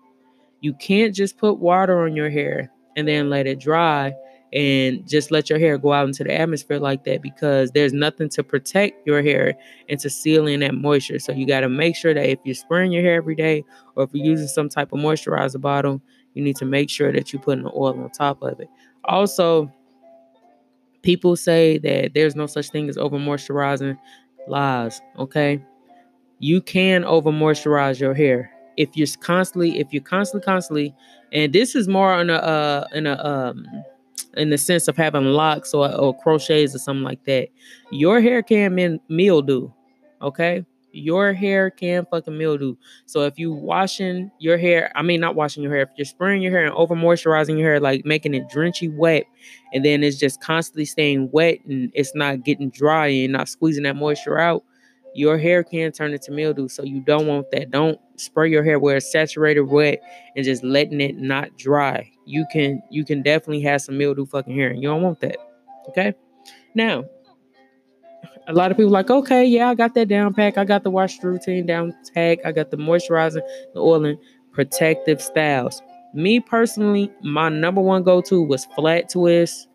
You 0.64 0.74
can't 0.76 1.14
just 1.14 1.38
put 1.38 1.60
water 1.60 2.06
on 2.06 2.16
your 2.16 2.30
hair 2.30 2.72
and 2.96 3.06
then 3.06 3.30
let 3.30 3.48
it 3.48 3.60
dry 3.60 4.14
and 4.54 5.06
just 5.06 5.30
let 5.30 5.50
your 5.50 5.60
hair 5.60 5.78
go 5.78 5.92
out 5.92 6.08
into 6.08 6.24
the 6.24 6.34
atmosphere 6.34 6.80
like 6.80 7.04
that 7.04 7.22
because 7.22 7.72
there's 7.72 7.92
nothing 7.92 8.30
to 8.30 8.46
protect 8.46 9.06
your 9.06 9.22
hair 9.22 9.56
and 9.90 10.00
to 10.00 10.10
seal 10.10 10.48
in 10.48 10.62
that 10.62 10.74
moisture. 10.74 11.20
So 11.20 11.34
you 11.34 11.46
got 11.46 11.62
to 11.62 11.70
make 11.70 11.98
sure 11.98 12.14
that 12.14 12.30
if 12.30 12.40
you're 12.46 12.56
spraying 12.56 12.94
your 12.94 13.04
hair 13.04 13.16
every 13.16 13.36
day 13.36 13.66
or 13.98 14.06
if 14.06 14.12
you're 14.14 14.26
using 14.26 14.48
some 14.48 14.70
type 14.70 14.94
of 14.94 15.00
moisturizer 15.00 15.60
bottle, 15.60 16.02
you 16.34 16.42
need 16.42 16.56
to 16.56 16.66
make 16.66 16.90
sure 16.90 17.12
that 17.12 17.34
you 17.34 17.40
put 17.40 17.58
an 17.58 17.66
oil 17.66 18.02
on 18.02 18.10
top 18.12 18.42
of 18.42 18.58
it. 18.62 18.70
Also, 19.04 19.70
people 21.02 21.36
say 21.36 21.78
that 21.80 22.14
there's 22.14 22.38
no 22.38 22.46
such 22.46 22.70
thing 22.70 22.88
as 22.88 22.98
over 22.98 23.18
moisturizing. 23.18 23.98
Lies, 24.48 25.02
okay? 25.20 25.62
You 26.40 26.62
can 26.62 27.04
over 27.04 27.32
moisturize 27.32 28.00
your 28.00 28.14
hair 28.14 28.53
if 28.78 28.96
you're 28.96 29.08
constantly, 29.22 29.80
if 29.80 29.92
you're 29.92 30.04
constantly, 30.04 30.46
constantly, 30.46 30.96
and 31.32 31.54
this 31.54 31.76
is 31.76 31.88
more 31.88 32.20
in 32.20 32.30
a 32.30 32.36
uh 32.36 32.88
in 32.94 33.08
a 33.08 33.24
um 33.24 33.66
in 34.36 34.50
the 34.50 34.58
sense 34.58 34.88
of 34.88 34.98
having 34.98 35.26
locks 35.26 35.74
or, 35.74 35.94
or 35.94 36.18
crochets 36.18 36.76
or 36.76 36.80
something 36.80 37.04
like 37.04 37.24
that. 37.26 37.50
Your 37.92 38.20
hair 38.22 38.42
can 38.42 38.76
min- 38.76 39.00
mildew, 39.08 39.70
okay? 40.22 40.66
Your 40.92 41.34
hair 41.34 41.72
can 41.72 42.06
fucking 42.10 42.38
mildew. 42.38 42.76
So 43.08 43.22
if 43.22 43.40
you 43.40 43.52
washing 43.52 44.32
your 44.40 44.58
hair, 44.58 44.92
I 44.96 45.02
mean 45.02 45.20
not 45.20 45.36
washing 45.36 45.64
your 45.64 45.72
hair, 45.74 45.84
if 45.84 45.90
you're 45.98 46.06
spraying 46.06 46.42
your 46.42 46.52
hair 46.52 46.66
and 46.66 46.74
over 46.76 46.96
moisturizing 46.96 47.58
your 47.58 47.68
hair, 47.68 47.80
like 47.80 48.06
making 48.06 48.34
it 48.36 48.48
drenchy 48.48 48.96
wet, 48.96 49.24
and 49.74 49.84
then 49.84 50.04
it's 50.04 50.18
just 50.18 50.42
constantly 50.42 50.86
staying 50.86 51.30
wet 51.32 51.60
and 51.66 51.92
it's 51.94 52.16
not 52.16 52.44
getting 52.44 52.70
dry 52.70 53.08
and 53.08 53.34
not 53.34 53.50
squeezing 53.50 53.84
that 53.84 53.96
moisture 53.96 54.38
out, 54.40 54.64
your 55.14 55.38
hair 55.38 55.64
can 55.64 55.92
turn 55.92 56.14
into 56.14 56.32
mildew. 56.32 56.68
So 56.68 56.84
you 56.84 57.00
don't 57.00 57.28
want 57.28 57.52
that. 57.52 57.72
Don't 57.72 58.00
spray 58.16 58.50
your 58.50 58.64
hair 58.64 58.80
where 58.80 58.98
it's 58.98 59.12
saturated 59.12 59.62
wet 59.62 60.02
and 60.36 60.44
just 60.44 60.64
letting 60.64 61.02
it 61.02 61.18
not 61.18 61.58
dry. 61.58 62.12
You 62.26 62.46
can 62.52 62.82
you 62.90 63.06
can 63.06 63.22
definitely 63.22 63.62
have 63.62 63.82
some 63.82 63.98
mildew 63.98 64.26
fucking 64.26 64.56
hair 64.56 64.70
and 64.70 64.82
you 64.82 64.90
don't 64.90 65.02
want 65.02 65.20
that. 65.22 65.38
Okay? 65.90 66.14
Now, 66.76 67.06
a 68.48 68.54
lot 68.54 68.72
of 68.72 68.78
people 68.78 68.92
like, 68.92 69.10
okay, 69.10 69.46
yeah, 69.46 69.70
I 69.70 69.76
got 69.76 69.94
that 69.96 70.08
down 70.08 70.34
pack. 70.34 70.58
I 70.58 70.66
got 70.66 70.84
the 70.84 70.90
wash 70.90 71.22
routine 71.24 71.66
down 71.66 71.94
pack. 72.14 72.40
I 72.46 72.52
got 72.52 72.72
the 72.72 72.78
moisturizing, 72.78 73.42
the 73.74 73.80
oiling, 73.80 74.18
protective 74.52 75.22
styles. 75.22 75.82
Me 76.14 76.40
personally, 76.40 77.12
my 77.22 77.50
number 77.50 77.82
one 77.82 78.04
go-to 78.04 78.44
was 78.44 78.66
flat 78.76 79.10
twists, 79.10 79.68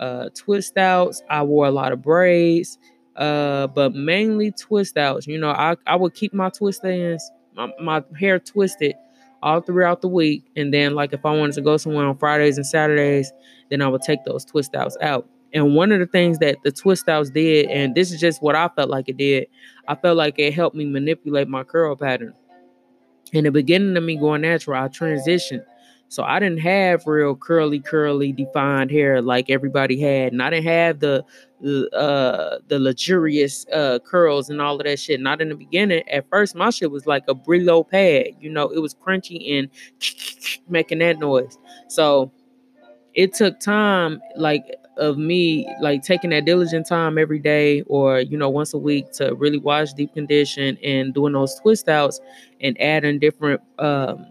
uh, 0.00 0.28
twist 0.34 0.76
outs. 0.76 1.22
I 1.28 1.42
wore 1.42 1.66
a 1.66 1.70
lot 1.70 1.92
of 1.92 2.02
braids 2.02 2.78
uh, 3.16 3.66
but 3.68 3.94
mainly 3.94 4.50
twist 4.52 4.96
outs. 4.96 5.26
You 5.26 5.38
know, 5.38 5.50
I, 5.50 5.76
I 5.86 5.96
would 5.96 6.14
keep 6.14 6.34
my 6.34 6.50
twist 6.50 6.84
ends, 6.84 7.30
my, 7.54 7.72
my 7.80 8.04
hair 8.18 8.38
twisted 8.38 8.94
all 9.42 9.60
throughout 9.60 10.00
the 10.00 10.08
week. 10.08 10.44
And 10.56 10.72
then, 10.72 10.94
like, 10.94 11.12
if 11.12 11.24
I 11.24 11.36
wanted 11.36 11.54
to 11.56 11.60
go 11.62 11.76
somewhere 11.76 12.06
on 12.06 12.16
Fridays 12.16 12.56
and 12.56 12.66
Saturdays, 12.66 13.32
then 13.70 13.82
I 13.82 13.88
would 13.88 14.02
take 14.02 14.24
those 14.24 14.44
twist 14.44 14.74
outs 14.74 14.96
out. 15.00 15.28
And 15.52 15.76
one 15.76 15.92
of 15.92 16.00
the 16.00 16.06
things 16.06 16.38
that 16.38 16.56
the 16.64 16.72
twist 16.72 17.08
outs 17.08 17.30
did, 17.30 17.66
and 17.66 17.94
this 17.94 18.10
is 18.10 18.20
just 18.20 18.42
what 18.42 18.56
I 18.56 18.68
felt 18.68 18.90
like 18.90 19.08
it 19.08 19.16
did, 19.16 19.46
I 19.86 19.94
felt 19.94 20.16
like 20.16 20.38
it 20.38 20.52
helped 20.52 20.74
me 20.74 20.84
manipulate 20.84 21.46
my 21.46 21.62
curl 21.62 21.94
pattern. 21.94 22.34
In 23.32 23.44
the 23.44 23.52
beginning 23.52 23.96
of 23.96 24.02
me 24.02 24.16
going 24.16 24.42
natural, 24.42 24.82
I 24.82 24.88
transitioned 24.88 25.64
so 26.14 26.22
I 26.22 26.38
didn't 26.38 26.60
have 26.60 27.06
real 27.06 27.34
curly, 27.34 27.80
curly, 27.80 28.30
defined 28.30 28.92
hair 28.92 29.20
like 29.20 29.50
everybody 29.50 30.00
had, 30.00 30.32
and 30.32 30.40
I 30.40 30.50
didn't 30.50 30.66
have 30.66 31.00
the 31.00 31.24
uh 31.92 32.58
the 32.68 32.78
luxurious 32.78 33.66
uh 33.72 33.98
curls 33.98 34.48
and 34.48 34.60
all 34.60 34.76
of 34.78 34.84
that 34.84 35.00
shit. 35.00 35.20
Not 35.20 35.40
in 35.40 35.48
the 35.48 35.56
beginning. 35.56 36.08
At 36.08 36.28
first, 36.30 36.54
my 36.54 36.70
shit 36.70 36.92
was 36.92 37.06
like 37.06 37.24
a 37.26 37.34
Brillo 37.34 37.88
pad. 37.88 38.36
You 38.38 38.50
know, 38.50 38.68
it 38.68 38.78
was 38.78 38.94
crunchy 38.94 39.58
and 39.58 39.68
making 40.68 41.00
that 41.00 41.18
noise. 41.18 41.58
So 41.88 42.30
it 43.14 43.32
took 43.34 43.58
time, 43.58 44.20
like 44.36 44.64
of 44.96 45.18
me 45.18 45.68
like 45.80 46.02
taking 46.02 46.30
that 46.30 46.44
diligent 46.44 46.86
time 46.86 47.18
every 47.18 47.40
day 47.40 47.82
or 47.88 48.20
you 48.20 48.38
know 48.38 48.48
once 48.48 48.72
a 48.72 48.78
week 48.78 49.10
to 49.10 49.34
really 49.34 49.58
wash 49.58 49.92
deep 49.94 50.14
condition 50.14 50.78
and 50.84 51.12
doing 51.12 51.32
those 51.32 51.56
twist 51.56 51.88
outs 51.88 52.20
and 52.60 52.80
adding 52.80 53.18
different 53.18 53.60
um 53.80 54.24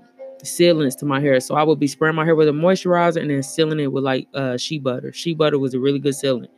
sealants 0.44 0.98
to 1.00 1.06
my 1.06 1.20
hair. 1.20 1.40
So 1.40 1.56
I 1.56 1.64
would 1.64 1.80
be 1.80 1.88
spraying 1.88 2.16
my 2.16 2.26
hair 2.26 2.36
with 2.36 2.48
a 2.48 2.52
moisturizer 2.52 3.22
and 3.22 3.30
then 3.30 3.44
sealing 3.44 3.80
it 3.80 3.92
with 3.92 4.04
like 4.04 4.28
uh 4.34 4.58
shea 4.58 4.80
butter. 4.80 5.12
Shea 5.14 5.34
butter 5.34 5.60
was 5.60 5.74
a 5.74 5.80
really 5.80 6.00
good 6.00 6.14
sealant. 6.14 6.50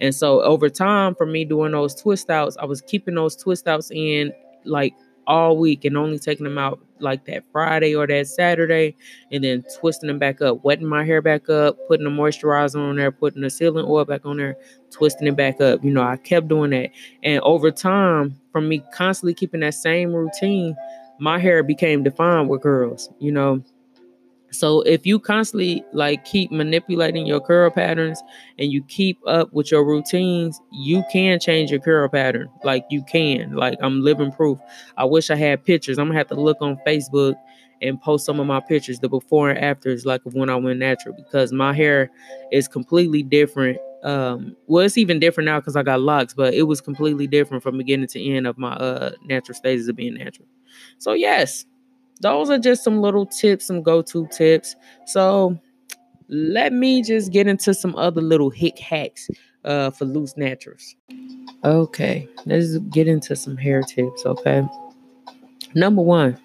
And 0.00 0.14
so 0.14 0.42
over 0.42 0.68
time, 0.68 1.14
for 1.14 1.26
me 1.26 1.44
doing 1.44 1.72
those 1.72 1.94
twist 1.94 2.30
outs, 2.30 2.56
I 2.56 2.64
was 2.64 2.80
keeping 2.80 3.14
those 3.14 3.36
twist 3.36 3.68
outs 3.68 3.90
in 3.90 4.32
like 4.64 4.94
all 5.26 5.56
week 5.56 5.84
and 5.84 5.96
only 5.96 6.18
taking 6.18 6.44
them 6.44 6.58
out 6.58 6.80
like 6.98 7.24
that 7.26 7.44
Friday 7.52 7.94
or 7.94 8.06
that 8.06 8.26
Saturday 8.26 8.94
and 9.30 9.44
then 9.44 9.64
twisting 9.78 10.06
them 10.06 10.18
back 10.18 10.40
up, 10.40 10.64
wetting 10.64 10.86
my 10.86 11.04
hair 11.04 11.20
back 11.20 11.48
up, 11.48 11.76
putting 11.88 12.04
the 12.04 12.10
moisturizer 12.10 12.76
on 12.76 12.96
there, 12.96 13.10
putting 13.10 13.42
the 13.42 13.48
sealant 13.48 13.88
oil 13.88 14.04
back 14.04 14.24
on 14.24 14.36
there, 14.36 14.56
twisting 14.90 15.26
it 15.26 15.36
back 15.36 15.60
up. 15.60 15.84
You 15.84 15.90
know, 15.90 16.02
I 16.02 16.16
kept 16.16 16.48
doing 16.48 16.70
that. 16.70 16.90
And 17.22 17.40
over 17.40 17.70
time, 17.70 18.40
from 18.52 18.68
me 18.68 18.82
constantly 18.94 19.34
keeping 19.34 19.60
that 19.60 19.74
same 19.74 20.12
routine, 20.12 20.76
my 21.20 21.38
hair 21.38 21.62
became 21.62 22.02
defined 22.02 22.48
with 22.48 22.62
curls, 22.62 23.10
you 23.18 23.32
know. 23.32 23.62
So 24.52 24.80
if 24.82 25.04
you 25.04 25.18
constantly 25.18 25.84
like 25.92 26.24
keep 26.24 26.50
manipulating 26.52 27.26
your 27.26 27.40
curl 27.40 27.70
patterns 27.70 28.22
and 28.58 28.72
you 28.72 28.82
keep 28.84 29.18
up 29.26 29.52
with 29.52 29.70
your 29.70 29.84
routines, 29.84 30.60
you 30.72 31.02
can 31.12 31.40
change 31.40 31.70
your 31.70 31.80
curl 31.80 32.08
pattern. 32.08 32.48
Like 32.64 32.86
you 32.90 33.02
can. 33.04 33.52
Like 33.54 33.78
I'm 33.82 34.00
living 34.02 34.32
proof. 34.32 34.58
I 34.96 35.04
wish 35.04 35.30
I 35.30 35.36
had 35.36 35.64
pictures. 35.64 35.98
I'm 35.98 36.06
gonna 36.08 36.18
have 36.18 36.28
to 36.28 36.40
look 36.40 36.58
on 36.62 36.78
Facebook 36.86 37.34
and 37.82 38.00
post 38.00 38.24
some 38.24 38.40
of 38.40 38.46
my 38.46 38.60
pictures, 38.60 39.00
the 39.00 39.08
before 39.08 39.50
and 39.50 39.58
afters, 39.58 40.06
like 40.06 40.24
of 40.24 40.34
when 40.34 40.48
I 40.48 40.56
went 40.56 40.78
natural, 40.78 41.14
because 41.14 41.52
my 41.52 41.74
hair 41.74 42.10
is 42.50 42.68
completely 42.68 43.22
different. 43.22 43.78
Um, 44.02 44.56
well, 44.66 44.84
it's 44.84 44.96
even 44.96 45.18
different 45.18 45.46
now 45.46 45.60
because 45.60 45.76
I 45.76 45.82
got 45.82 46.00
locks, 46.00 46.32
but 46.32 46.54
it 46.54 46.62
was 46.62 46.80
completely 46.80 47.26
different 47.26 47.62
from 47.62 47.76
beginning 47.76 48.06
to 48.08 48.22
end 48.22 48.46
of 48.46 48.56
my 48.56 48.72
uh 48.74 49.12
natural 49.24 49.56
stages 49.56 49.88
of 49.88 49.96
being 49.96 50.14
natural. 50.14 50.48
So, 50.98 51.12
yes, 51.12 51.64
those 52.20 52.50
are 52.50 52.58
just 52.58 52.84
some 52.84 53.00
little 53.00 53.26
tips, 53.26 53.66
some 53.66 53.82
go 53.82 54.02
to 54.02 54.26
tips. 54.28 54.76
So, 55.06 55.58
let 56.28 56.72
me 56.72 57.02
just 57.02 57.32
get 57.32 57.46
into 57.46 57.74
some 57.74 57.94
other 57.96 58.20
little 58.20 58.50
hick 58.50 58.78
hacks 58.78 59.28
uh, 59.64 59.90
for 59.90 60.04
loose 60.04 60.36
naturals. 60.36 60.96
Okay, 61.64 62.28
let's 62.46 62.78
get 62.78 63.08
into 63.08 63.36
some 63.36 63.56
hair 63.56 63.82
tips. 63.82 64.24
Okay, 64.26 64.62
number 65.74 66.02
one, 66.02 66.38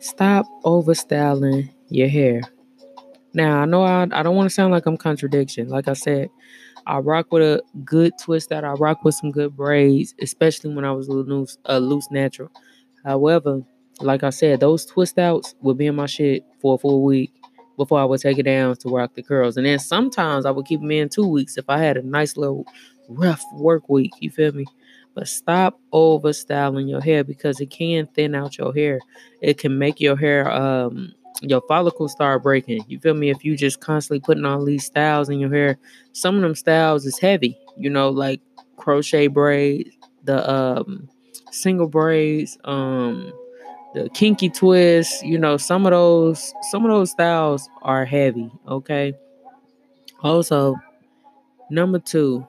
stop 0.00 0.46
over 0.64 0.94
styling 0.94 1.70
your 1.88 2.08
hair. 2.08 2.42
Now, 3.34 3.60
I 3.60 3.64
know 3.66 3.82
I, 3.82 4.02
I 4.10 4.22
don't 4.22 4.36
want 4.36 4.48
to 4.48 4.54
sound 4.54 4.72
like 4.72 4.86
I'm 4.86 4.96
contradiction. 4.96 5.68
Like 5.68 5.88
I 5.88 5.92
said, 5.92 6.30
I 6.86 6.98
rock 6.98 7.30
with 7.30 7.42
a 7.42 7.62
good 7.84 8.12
twist 8.18 8.50
out. 8.50 8.64
I 8.64 8.72
rock 8.72 9.04
with 9.04 9.14
some 9.14 9.30
good 9.30 9.54
braids, 9.54 10.14
especially 10.20 10.74
when 10.74 10.84
I 10.84 10.92
was 10.92 11.08
loose, 11.08 11.58
a 11.66 11.78
loose 11.78 12.10
natural. 12.10 12.50
However, 13.04 13.62
like 14.00 14.22
I 14.22 14.30
said, 14.30 14.60
those 14.60 14.86
twist 14.86 15.18
outs 15.18 15.54
would 15.62 15.78
be 15.78 15.86
in 15.86 15.96
my 15.96 16.06
shit 16.06 16.44
for 16.60 16.74
a 16.74 16.78
full 16.78 17.02
week 17.02 17.32
before 17.76 18.00
I 18.00 18.04
would 18.04 18.20
take 18.20 18.38
it 18.38 18.44
down 18.44 18.76
to 18.76 18.88
rock 18.88 19.14
the 19.14 19.22
curls. 19.22 19.56
And 19.56 19.66
then 19.66 19.78
sometimes 19.78 20.44
I 20.44 20.50
would 20.50 20.66
keep 20.66 20.80
them 20.80 20.90
in 20.90 21.08
two 21.08 21.26
weeks 21.26 21.56
if 21.56 21.64
I 21.68 21.78
had 21.78 21.96
a 21.96 22.02
nice 22.02 22.36
little 22.36 22.66
rough 23.08 23.42
work 23.54 23.88
week. 23.88 24.12
You 24.20 24.30
feel 24.30 24.52
me? 24.52 24.66
But 25.14 25.28
stop 25.28 25.80
over 25.92 26.32
styling 26.32 26.88
your 26.88 27.00
hair 27.00 27.24
because 27.24 27.60
it 27.60 27.70
can 27.70 28.06
thin 28.08 28.34
out 28.34 28.58
your 28.58 28.74
hair. 28.74 29.00
It 29.40 29.58
can 29.58 29.78
make 29.78 30.00
your 30.00 30.16
hair 30.16 30.50
um 30.50 31.14
your 31.40 31.62
follicles 31.68 32.12
start 32.12 32.42
breaking. 32.42 32.84
You 32.88 32.98
feel 32.98 33.14
me? 33.14 33.30
If 33.30 33.44
you 33.44 33.56
just 33.56 33.80
constantly 33.80 34.20
putting 34.20 34.44
all 34.44 34.64
these 34.64 34.84
styles 34.84 35.28
in 35.28 35.38
your 35.38 35.52
hair, 35.52 35.78
some 36.12 36.36
of 36.36 36.42
them 36.42 36.54
styles 36.56 37.06
is 37.06 37.18
heavy, 37.18 37.56
you 37.76 37.90
know, 37.90 38.08
like 38.10 38.40
crochet 38.76 39.28
braids, 39.28 39.90
the 40.24 40.48
um 40.50 41.08
single 41.50 41.88
braids, 41.88 42.58
um, 42.64 43.32
the 43.94 44.08
kinky 44.14 44.48
twist, 44.48 45.24
you 45.24 45.38
know, 45.38 45.56
some 45.56 45.86
of 45.86 45.92
those 45.92 46.52
some 46.70 46.84
of 46.84 46.90
those 46.90 47.10
styles 47.10 47.68
are 47.82 48.04
heavy, 48.04 48.50
okay? 48.68 49.14
Also, 50.20 50.76
number 51.70 51.98
2, 51.98 52.46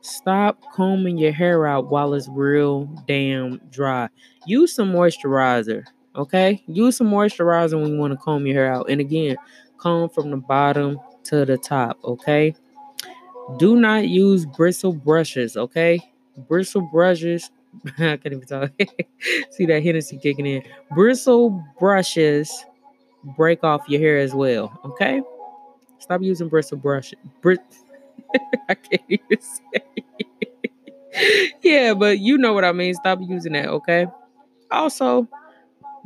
stop 0.00 0.58
combing 0.72 1.18
your 1.18 1.32
hair 1.32 1.66
out 1.66 1.90
while 1.90 2.14
it's 2.14 2.28
real 2.28 2.84
damn 3.06 3.58
dry. 3.70 4.08
Use 4.46 4.74
some 4.74 4.92
moisturizer, 4.92 5.84
okay? 6.16 6.62
Use 6.66 6.96
some 6.96 7.10
moisturizer 7.10 7.80
when 7.80 7.92
you 7.92 7.98
want 7.98 8.12
to 8.12 8.18
comb 8.18 8.46
your 8.46 8.56
hair 8.56 8.72
out. 8.72 8.90
And 8.90 9.00
again, 9.00 9.36
comb 9.78 10.08
from 10.08 10.30
the 10.30 10.36
bottom 10.36 10.98
to 11.24 11.44
the 11.44 11.56
top, 11.56 11.98
okay? 12.04 12.54
Do 13.58 13.76
not 13.76 14.08
use 14.08 14.46
bristle 14.46 14.92
brushes, 14.92 15.56
okay? 15.56 16.00
bristle 16.36 16.82
brushes. 16.82 17.50
I 17.98 18.16
can't 18.16 18.26
even 18.26 18.42
talk. 18.42 18.70
See 19.50 19.66
that 19.66 19.82
Hennessy 19.82 20.18
kicking 20.18 20.46
in. 20.46 20.62
Bristle 20.94 21.64
brushes 21.78 22.64
break 23.36 23.62
off 23.64 23.88
your 23.88 24.00
hair 24.00 24.18
as 24.18 24.34
well. 24.34 24.78
Okay, 24.84 25.22
stop 25.98 26.22
using 26.22 26.48
bristle 26.48 26.78
brush. 26.78 27.14
Brit. 27.40 27.60
I 28.68 28.74
can't 28.74 29.02
even 29.08 29.38
say. 29.40 29.82
yeah, 31.62 31.94
but 31.94 32.18
you 32.18 32.38
know 32.38 32.52
what 32.52 32.64
I 32.64 32.72
mean. 32.72 32.94
Stop 32.94 33.20
using 33.22 33.52
that. 33.52 33.68
Okay. 33.68 34.06
Also, 34.70 35.28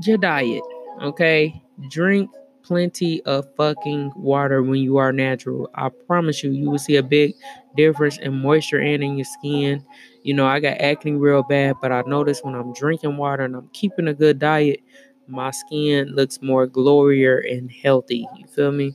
your 0.03 0.19
diet. 0.19 0.63
Okay, 1.03 1.63
drink 1.89 2.31
plenty 2.67 3.23
of 3.23 3.47
fucking 3.57 4.13
water 4.17 4.63
when 4.63 4.81
you 4.81 4.97
are 4.99 5.13
natural. 5.13 5.71
I 5.75 5.89
promise 6.07 6.43
you, 6.43 6.51
you 6.51 6.71
will 6.71 6.79
see 6.79 6.97
a 6.97 7.03
big 7.03 7.35
difference 7.77 8.19
in 8.19 8.35
moisture 8.35 8.81
and 8.81 9.03
in 9.03 9.17
your 9.17 9.25
skin. 9.25 9.85
You 10.23 10.35
know, 10.35 10.47
I 10.47 10.61
got 10.61 10.81
acne 10.81 11.13
real 11.13 11.43
bad, 11.45 11.77
but 11.81 11.93
I 11.93 12.03
notice 12.07 12.41
when 12.43 12.55
I'm 12.55 12.73
drinking 12.73 13.17
water 13.17 13.45
and 13.45 13.55
I'm 13.57 13.69
keeping 13.73 14.09
a 14.09 14.15
good 14.15 14.39
diet, 14.39 14.81
my 15.29 15.51
skin 15.51 16.09
looks 16.15 16.41
more 16.43 16.67
glorier 16.67 17.39
and 17.39 17.71
healthy. 17.71 18.27
You 18.37 18.47
feel 18.47 18.73
me? 18.73 18.95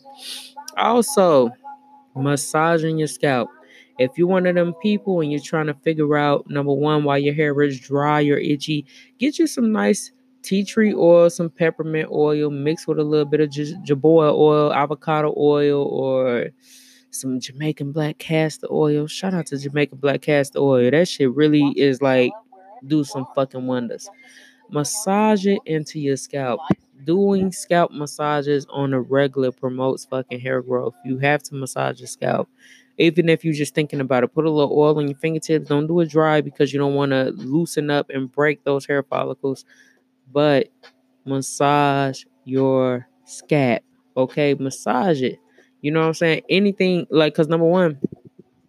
Also, 0.78 1.52
massaging 2.16 2.98
your 3.00 3.08
scalp. 3.08 3.50
If 4.00 4.18
you're 4.18 4.28
one 4.28 4.48
of 4.48 4.56
them 4.56 4.74
people 4.82 5.22
and 5.22 5.32
you're 5.32 5.42
trying 5.42 5.68
to 5.68 5.74
figure 5.76 6.18
out 6.18 6.50
number 6.50 6.74
one 6.74 7.04
why 7.04 7.18
your 7.18 7.34
hair 7.34 7.60
is 7.62 7.80
dry 7.80 8.24
or 8.28 8.38
itchy, 8.38 8.86
get 9.20 9.40
you 9.40 9.48
some 9.48 9.72
nice 9.72 10.12
tea 10.42 10.64
tree 10.64 10.94
oil, 10.94 11.30
some 11.30 11.50
peppermint 11.50 12.10
oil 12.12 12.50
mixed 12.50 12.88
with 12.88 13.00
a 13.00 13.04
little 13.04 13.26
bit 13.26 13.42
of 13.42 13.50
jojoba 13.50 14.34
oil, 14.34 14.74
avocado 14.74 15.34
oil, 15.38 15.84
or 15.84 16.50
some 17.12 17.40
Jamaican 17.40 17.92
black 17.92 18.18
castor 18.18 18.68
oil. 18.72 19.08
Shout 19.08 19.34
out 19.34 19.48
to 19.48 19.58
Jamaican 19.58 20.00
black 20.00 20.22
castor 20.22 20.60
oil. 20.60 20.90
That 20.92 21.08
shit 21.08 21.34
really 21.34 21.74
is 21.76 22.02
like 22.02 22.32
do 22.88 23.04
some 23.04 23.28
fucking 23.36 23.68
wonders. 23.68 24.10
Massage 24.70 25.46
it 25.46 25.60
into 25.66 26.00
your 26.00 26.18
scalp. 26.18 26.62
Doing 27.04 27.52
scalp 27.52 27.92
massages 27.92 28.66
on 28.70 28.94
a 28.94 29.02
regular 29.02 29.52
promotes 29.52 30.06
fucking 30.06 30.40
hair 30.40 30.62
growth. 30.62 30.94
You 31.04 31.18
have 31.18 31.44
to 31.44 31.56
massage 31.56 32.00
your 32.00 32.08
scalp. 32.08 32.48
Even 32.98 33.30
if 33.30 33.44
you're 33.44 33.54
just 33.54 33.74
thinking 33.74 34.00
about 34.00 34.24
it, 34.24 34.34
put 34.34 34.46
a 34.46 34.50
little 34.50 34.78
oil 34.78 34.98
on 34.98 35.08
your 35.08 35.18
fingertips. 35.18 35.68
Don't 35.68 35.88
do 35.88 36.00
it 36.02 36.10
dry 36.10 36.42
because 36.42 36.72
you 36.72 36.80
don't 36.80 36.94
want 36.94 37.12
to 37.12 37.32
loosen 37.32 37.90
up 37.90 38.10
and 38.12 38.32
break 38.32 38.64
those 38.64 38.86
hair 38.86 39.02
follicles 39.02 39.66
but 40.32 40.70
massage 41.26 42.24
your 42.46 43.08
scalp. 43.26 43.84
Okay, 44.18 44.54
massage 44.56 45.22
it. 45.22 45.40
You 45.82 45.92
know 45.92 46.02
what 46.02 46.08
I'm 46.08 46.14
saying? 46.14 46.42
Anything 46.50 47.08
like, 47.10 47.34
because 47.34 47.48
number 47.48 47.66
one, 47.66 48.00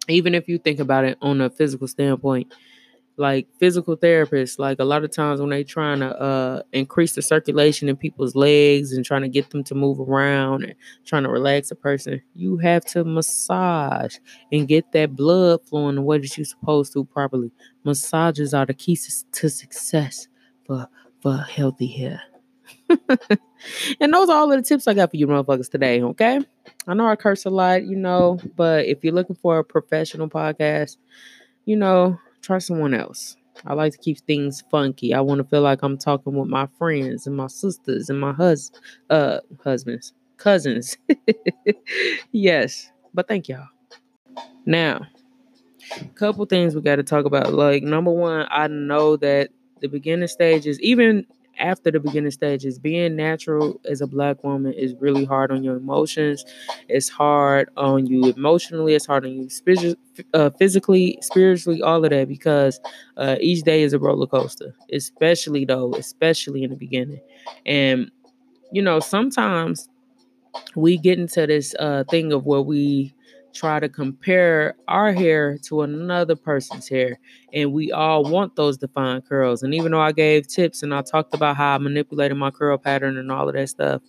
even 0.07 0.35
if 0.35 0.47
you 0.47 0.57
think 0.57 0.79
about 0.79 1.05
it 1.05 1.17
on 1.21 1.41
a 1.41 1.49
physical 1.49 1.87
standpoint, 1.87 2.53
like 3.17 3.47
physical 3.59 3.95
therapists, 3.95 4.57
like 4.57 4.79
a 4.79 4.83
lot 4.83 5.03
of 5.03 5.11
times 5.11 5.39
when 5.39 5.51
they 5.51 5.63
trying 5.63 5.99
to 5.99 6.19
uh, 6.19 6.61
increase 6.71 7.13
the 7.13 7.21
circulation 7.21 7.87
in 7.87 7.95
people's 7.95 8.35
legs 8.35 8.91
and 8.91 9.05
trying 9.05 9.21
to 9.21 9.29
get 9.29 9.51
them 9.51 9.63
to 9.65 9.75
move 9.75 9.99
around 9.99 10.63
and 10.63 10.73
trying 11.05 11.23
to 11.23 11.29
relax 11.29 11.69
a 11.69 11.75
person, 11.75 12.21
you 12.33 12.57
have 12.57 12.83
to 12.85 13.03
massage 13.03 14.17
and 14.51 14.67
get 14.67 14.91
that 14.93 15.15
blood 15.15 15.61
flowing 15.67 15.95
the 15.95 16.01
way 16.01 16.17
that 16.17 16.35
you're 16.37 16.45
supposed 16.45 16.93
to 16.93 17.05
properly. 17.05 17.51
Massages 17.83 18.53
are 18.53 18.65
the 18.65 18.73
keys 18.73 19.25
to 19.31 19.49
success 19.49 20.27
for 20.65 20.87
for 21.23 21.37
healthy 21.37 21.87
hair. 21.87 22.21
and 22.89 24.13
those 24.13 24.29
are 24.29 24.37
all 24.37 24.51
of 24.51 24.57
the 24.59 24.61
tips 24.61 24.87
I 24.87 24.93
got 24.93 25.09
for 25.09 25.15
you 25.15 25.25
motherfuckers 25.25 25.71
today, 25.71 26.01
okay? 26.03 26.41
I 26.85 26.93
know 26.93 27.07
I 27.07 27.15
curse 27.15 27.45
a 27.45 27.49
lot, 27.49 27.85
you 27.85 27.95
know, 27.95 28.39
but 28.57 28.85
if 28.85 29.03
you're 29.03 29.13
looking 29.13 29.37
for 29.37 29.57
a 29.57 29.63
professional 29.63 30.29
podcast, 30.29 30.97
you 31.63 31.77
know, 31.77 32.19
try 32.41 32.57
someone 32.57 32.93
else. 32.93 33.37
I 33.65 33.73
like 33.73 33.93
to 33.93 33.97
keep 33.97 34.19
things 34.19 34.63
funky. 34.69 35.13
I 35.13 35.21
want 35.21 35.39
to 35.39 35.45
feel 35.45 35.61
like 35.61 35.81
I'm 35.81 35.97
talking 35.97 36.33
with 36.33 36.49
my 36.49 36.67
friends 36.77 37.25
and 37.25 37.37
my 37.37 37.47
sisters 37.47 38.09
and 38.09 38.19
my 38.19 38.33
hus 38.33 38.71
uh 39.09 39.39
husbands, 39.63 40.11
cousins. 40.35 40.97
yes. 42.33 42.91
But 43.13 43.29
thank 43.29 43.47
y'all. 43.47 43.67
Now, 44.65 45.05
couple 46.15 46.45
things 46.45 46.75
we 46.75 46.81
got 46.81 46.97
to 46.97 47.03
talk 47.03 47.25
about. 47.25 47.53
Like 47.53 47.83
number 47.83 48.11
one, 48.11 48.45
I 48.49 48.67
know 48.67 49.15
that 49.17 49.51
the 49.83 49.89
beginning 49.89 50.29
stages, 50.29 50.81
even 50.81 51.27
after 51.59 51.91
the 51.91 52.01
beginning 52.01 52.31
stages, 52.31 52.79
being 52.79 53.15
natural 53.15 53.81
as 53.85 54.01
a 54.01 54.07
black 54.07 54.43
woman 54.43 54.73
is 54.73 54.95
really 54.99 55.25
hard 55.25 55.51
on 55.51 55.63
your 55.63 55.77
emotions. 55.77 56.45
It's 56.89 57.09
hard 57.09 57.69
on 57.77 58.07
you 58.07 58.29
emotionally. 58.31 58.95
It's 58.95 59.05
hard 59.05 59.25
on 59.25 59.33
you 59.33 59.49
spiritually, 59.51 59.97
uh, 60.33 60.51
physically, 60.51 61.19
spiritually, 61.21 61.81
all 61.83 62.03
of 62.03 62.11
that 62.11 62.27
because 62.29 62.79
uh, 63.17 63.37
each 63.41 63.63
day 63.63 63.83
is 63.83 63.93
a 63.93 63.99
roller 63.99 64.27
coaster. 64.27 64.75
Especially 64.91 65.65
though, 65.65 65.93
especially 65.95 66.63
in 66.63 66.71
the 66.71 66.77
beginning, 66.77 67.21
and 67.67 68.11
you 68.71 68.81
know 68.81 68.99
sometimes 68.99 69.89
we 70.75 70.97
get 70.97 71.19
into 71.19 71.45
this 71.47 71.75
uh, 71.79 72.03
thing 72.09 72.31
of 72.33 72.45
where 72.45 72.61
we 72.61 73.13
try 73.53 73.79
to 73.79 73.87
compare 73.87 74.75
our 74.87 75.13
hair 75.13 75.57
to 75.59 75.81
another 75.83 76.35
person's 76.35 76.87
hair. 76.89 77.19
And 77.53 77.71
we 77.71 77.91
all 77.91 78.23
want 78.23 78.55
those 78.55 78.77
defined 78.77 79.25
curls. 79.25 79.63
And 79.63 79.73
even 79.73 79.91
though 79.91 80.01
I 80.01 80.11
gave 80.11 80.47
tips 80.47 80.83
and 80.83 80.93
I 80.93 81.01
talked 81.01 81.33
about 81.33 81.55
how 81.55 81.75
I 81.75 81.77
manipulated 81.77 82.37
my 82.37 82.51
curl 82.51 82.77
pattern 82.77 83.17
and 83.17 83.31
all 83.31 83.47
of 83.47 83.55
that 83.55 83.69
stuff, 83.69 84.01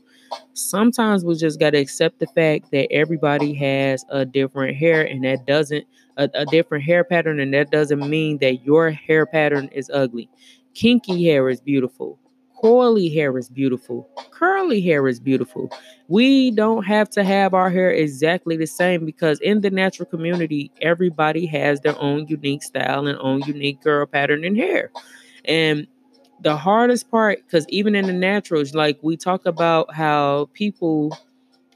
sometimes 0.55 1.25
we 1.25 1.35
just 1.37 1.61
got 1.61 1.71
to 1.71 1.79
accept 1.79 2.19
the 2.19 2.27
fact 2.29 2.71
that 2.73 2.91
everybody 2.91 3.55
has 3.55 4.05
a 4.09 4.25
different 4.25 4.77
hair 4.77 5.03
and 5.03 5.25
that 5.25 5.47
doesn't, 5.47 5.85
a, 6.17 6.29
a 6.35 6.47
different 6.47 6.85
hair 6.85 7.05
pattern, 7.05 7.41
and 7.41 7.53
that 7.55 7.71
doesn't 7.71 8.09
mean 8.09 8.39
that 8.39 8.65
your 8.65 8.91
hair 8.91 9.27
pattern 9.27 9.69
is 9.73 9.91
ugly. 9.93 10.29
Kinky 10.75 11.25
hair 11.25 11.49
is 11.49 11.61
beautiful. 11.61 12.19
Coily 12.65 13.13
hair 13.13 13.37
is 13.37 13.51
beautiful. 13.51 14.09
Curly 14.31 14.81
hair 14.81 15.07
is 15.07 15.21
beautiful. 15.21 15.71
We 16.09 16.51
don't 16.51 16.85
have 16.85 17.11
to 17.11 17.23
have 17.23 17.53
our 17.53 17.69
hair 17.69 17.91
exactly 17.91 18.57
the 18.57 18.67
same 18.67 19.05
because 19.05 19.39
in 19.41 19.61
the 19.61 19.69
natural 19.69 20.07
community, 20.07 20.71
everybody 20.81 21.45
has 21.45 21.81
their 21.81 21.99
own 22.01 22.27
unique 22.27 22.63
style 22.63 23.07
and 23.07 23.19
own 23.19 23.43
unique 23.43 23.83
curl 23.83 24.07
pattern 24.07 24.45
in 24.45 24.57
hair. 24.57 24.91
And 25.45 25.87
the 26.41 26.57
hardest 26.57 27.11
part, 27.11 27.41
because 27.45 27.67
even 27.69 27.95
in 27.95 28.07
the 28.07 28.15
naturals, 28.15 28.75
like 28.75 28.99
we 29.03 29.19
talk 29.19 29.45
about 29.45 29.95
how 29.95 30.49
people 30.55 31.15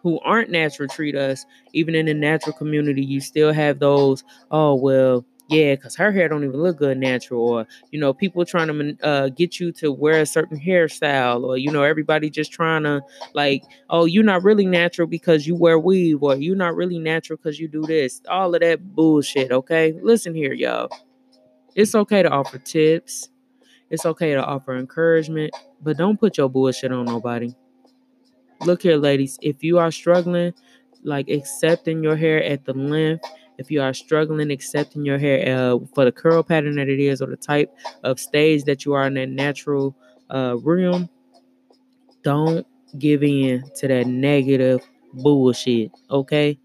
who 0.02 0.18
aren't 0.20 0.48
natural 0.48 0.88
treat 0.88 1.14
us, 1.14 1.44
even 1.74 1.94
in 1.94 2.06
the 2.06 2.14
natural 2.14 2.56
community, 2.56 3.04
you 3.04 3.20
still 3.20 3.52
have 3.52 3.78
those, 3.78 4.24
oh, 4.50 4.74
well, 4.74 5.22
yeah, 5.48 5.74
because 5.74 5.96
her 5.96 6.12
hair 6.12 6.28
don't 6.28 6.44
even 6.44 6.60
look 6.60 6.76
good 6.76 6.98
natural, 6.98 7.40
or 7.40 7.66
you 7.90 7.98
know, 7.98 8.12
people 8.12 8.44
trying 8.44 8.68
to 8.68 9.06
uh, 9.06 9.28
get 9.30 9.58
you 9.58 9.72
to 9.72 9.90
wear 9.90 10.20
a 10.20 10.26
certain 10.26 10.60
hairstyle, 10.60 11.42
or 11.42 11.56
you 11.56 11.72
know, 11.72 11.82
everybody 11.82 12.28
just 12.28 12.52
trying 12.52 12.82
to 12.82 13.00
like, 13.32 13.64
oh, 13.88 14.04
you're 14.04 14.24
not 14.24 14.44
really 14.44 14.66
natural 14.66 15.06
because 15.06 15.46
you 15.46 15.56
wear 15.56 15.78
weave, 15.78 16.22
or 16.22 16.36
you're 16.36 16.54
not 16.54 16.76
really 16.76 16.98
natural 16.98 17.38
because 17.38 17.58
you 17.58 17.66
do 17.66 17.82
this. 17.82 18.20
All 18.28 18.54
of 18.54 18.60
that 18.60 18.94
bullshit. 18.94 19.50
Okay, 19.50 19.94
listen 20.02 20.34
here, 20.34 20.52
y'all. 20.52 20.90
It's 21.74 21.94
okay 21.94 22.22
to 22.22 22.28
offer 22.28 22.58
tips. 22.58 23.30
It's 23.88 24.04
okay 24.04 24.34
to 24.34 24.44
offer 24.44 24.76
encouragement, 24.76 25.54
but 25.80 25.96
don't 25.96 26.20
put 26.20 26.36
your 26.36 26.50
bullshit 26.50 26.92
on 26.92 27.06
nobody. 27.06 27.54
Look 28.60 28.82
here, 28.82 28.96
ladies. 28.96 29.38
If 29.40 29.64
you 29.64 29.78
are 29.78 29.90
struggling, 29.90 30.52
like 31.04 31.30
accepting 31.30 32.02
your 32.02 32.16
hair 32.16 32.42
at 32.42 32.66
the 32.66 32.74
length 32.74 33.24
if 33.58 33.70
you 33.70 33.82
are 33.82 33.92
struggling 33.92 34.50
accepting 34.50 35.04
your 35.04 35.18
hair 35.18 35.56
uh, 35.56 35.78
for 35.94 36.04
the 36.04 36.12
curl 36.12 36.42
pattern 36.42 36.76
that 36.76 36.88
it 36.88 37.00
is 37.00 37.20
or 37.20 37.26
the 37.26 37.36
type 37.36 37.74
of 38.04 38.18
stage 38.18 38.64
that 38.64 38.84
you 38.84 38.92
are 38.94 39.06
in 39.06 39.14
that 39.14 39.28
natural 39.28 39.96
uh, 40.30 40.56
realm, 40.62 41.08
don't 42.22 42.66
give 42.98 43.22
in 43.22 43.64
to 43.76 43.88
that 43.88 44.06
negative 44.06 44.80
bullshit. 45.14 45.90
Okay. 46.10 46.58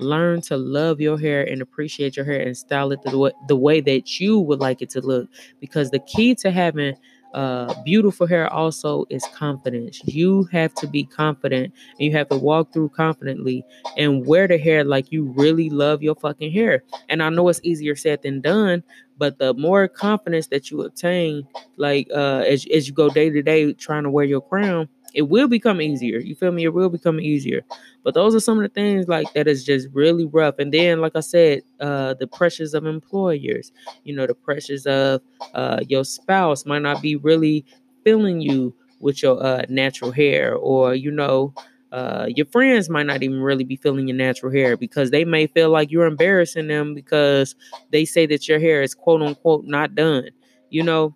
Learn 0.00 0.40
to 0.42 0.56
love 0.56 1.00
your 1.00 1.18
hair 1.18 1.42
and 1.42 1.60
appreciate 1.60 2.16
your 2.16 2.24
hair 2.24 2.40
and 2.40 2.56
style 2.56 2.92
it 2.92 3.02
the 3.02 3.18
way, 3.18 3.32
the 3.48 3.56
way 3.56 3.80
that 3.80 4.20
you 4.20 4.38
would 4.38 4.60
like 4.60 4.80
it 4.80 4.90
to 4.90 5.00
look. 5.00 5.28
Because 5.60 5.90
the 5.90 5.98
key 5.98 6.36
to 6.36 6.52
having 6.52 6.94
uh, 7.34 7.74
beautiful 7.84 8.26
hair 8.26 8.52
also 8.52 9.04
is 9.10 9.24
confidence. 9.34 10.00
You 10.04 10.44
have 10.52 10.74
to 10.74 10.86
be 10.86 11.04
confident 11.04 11.74
and 11.98 12.06
you 12.06 12.12
have 12.12 12.28
to 12.28 12.36
walk 12.36 12.72
through 12.72 12.90
confidently 12.90 13.64
and 13.96 14.26
wear 14.26 14.48
the 14.48 14.58
hair 14.58 14.84
like 14.84 15.12
you 15.12 15.24
really 15.36 15.70
love 15.70 16.02
your 16.02 16.14
fucking 16.16 16.52
hair. 16.52 16.82
And 17.08 17.22
I 17.22 17.28
know 17.30 17.48
it's 17.48 17.60
easier 17.62 17.96
said 17.96 18.22
than 18.22 18.40
done, 18.40 18.82
but 19.18 19.38
the 19.38 19.54
more 19.54 19.88
confidence 19.88 20.46
that 20.48 20.70
you 20.70 20.82
obtain, 20.82 21.46
like 21.76 22.08
uh, 22.14 22.44
as, 22.46 22.66
as 22.74 22.88
you 22.88 22.94
go 22.94 23.10
day 23.10 23.30
to 23.30 23.42
day 23.42 23.72
trying 23.74 24.04
to 24.04 24.10
wear 24.10 24.24
your 24.24 24.40
crown, 24.40 24.88
it 25.14 25.22
will 25.22 25.48
become 25.48 25.80
easier. 25.80 26.18
You 26.18 26.34
feel 26.34 26.52
me? 26.52 26.64
It 26.64 26.74
will 26.74 26.88
become 26.88 27.20
easier. 27.20 27.62
But 28.04 28.14
those 28.14 28.34
are 28.34 28.40
some 28.40 28.58
of 28.58 28.62
the 28.62 28.68
things 28.68 29.08
like 29.08 29.32
that 29.34 29.48
is 29.48 29.64
just 29.64 29.88
really 29.92 30.24
rough. 30.26 30.56
And 30.58 30.72
then, 30.72 31.00
like 31.00 31.12
I 31.16 31.20
said, 31.20 31.62
uh, 31.80 32.14
the 32.14 32.26
pressures 32.26 32.74
of 32.74 32.86
employers, 32.86 33.72
you 34.04 34.14
know, 34.14 34.26
the 34.26 34.34
pressures 34.34 34.86
of 34.86 35.20
uh, 35.54 35.80
your 35.88 36.04
spouse 36.04 36.66
might 36.66 36.82
not 36.82 37.02
be 37.02 37.16
really 37.16 37.64
feeling 38.04 38.40
you 38.40 38.74
with 39.00 39.22
your 39.22 39.42
uh, 39.42 39.62
natural 39.68 40.10
hair, 40.12 40.54
or 40.54 40.94
you 40.94 41.10
know, 41.10 41.54
uh, 41.92 42.26
your 42.34 42.46
friends 42.46 42.90
might 42.90 43.06
not 43.06 43.22
even 43.22 43.40
really 43.40 43.64
be 43.64 43.76
feeling 43.76 44.08
your 44.08 44.16
natural 44.16 44.52
hair 44.52 44.76
because 44.76 45.10
they 45.10 45.24
may 45.24 45.46
feel 45.46 45.70
like 45.70 45.90
you're 45.90 46.06
embarrassing 46.06 46.66
them 46.68 46.94
because 46.94 47.54
they 47.90 48.04
say 48.04 48.26
that 48.26 48.48
your 48.48 48.58
hair 48.58 48.82
is 48.82 48.94
quote 48.94 49.22
unquote 49.22 49.64
not 49.64 49.94
done. 49.94 50.28
You 50.70 50.82
know, 50.82 51.14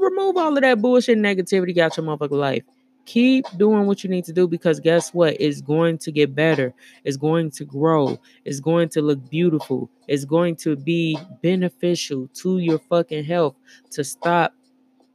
remove, 0.00 0.36
all 0.36 0.56
of 0.56 0.62
that 0.62 0.80
bullshit 0.80 1.18
negativity 1.18 1.76
out 1.78 1.96
your 1.96 2.06
motherfucking 2.06 2.30
life. 2.32 2.62
Keep 3.06 3.46
doing 3.56 3.86
what 3.86 4.04
you 4.04 4.10
need 4.10 4.24
to 4.26 4.32
do 4.32 4.46
because 4.46 4.78
guess 4.78 5.12
what? 5.12 5.36
It's 5.40 5.60
going 5.60 5.98
to 5.98 6.12
get 6.12 6.34
better. 6.34 6.72
It's 7.04 7.16
going 7.16 7.50
to 7.52 7.64
grow. 7.64 8.18
It's 8.44 8.60
going 8.60 8.88
to 8.90 9.02
look 9.02 9.28
beautiful. 9.28 9.90
It's 10.06 10.24
going 10.24 10.56
to 10.56 10.76
be 10.76 11.18
beneficial 11.42 12.28
to 12.34 12.58
your 12.58 12.78
fucking 12.78 13.24
health 13.24 13.56
to 13.90 14.04
stop 14.04 14.54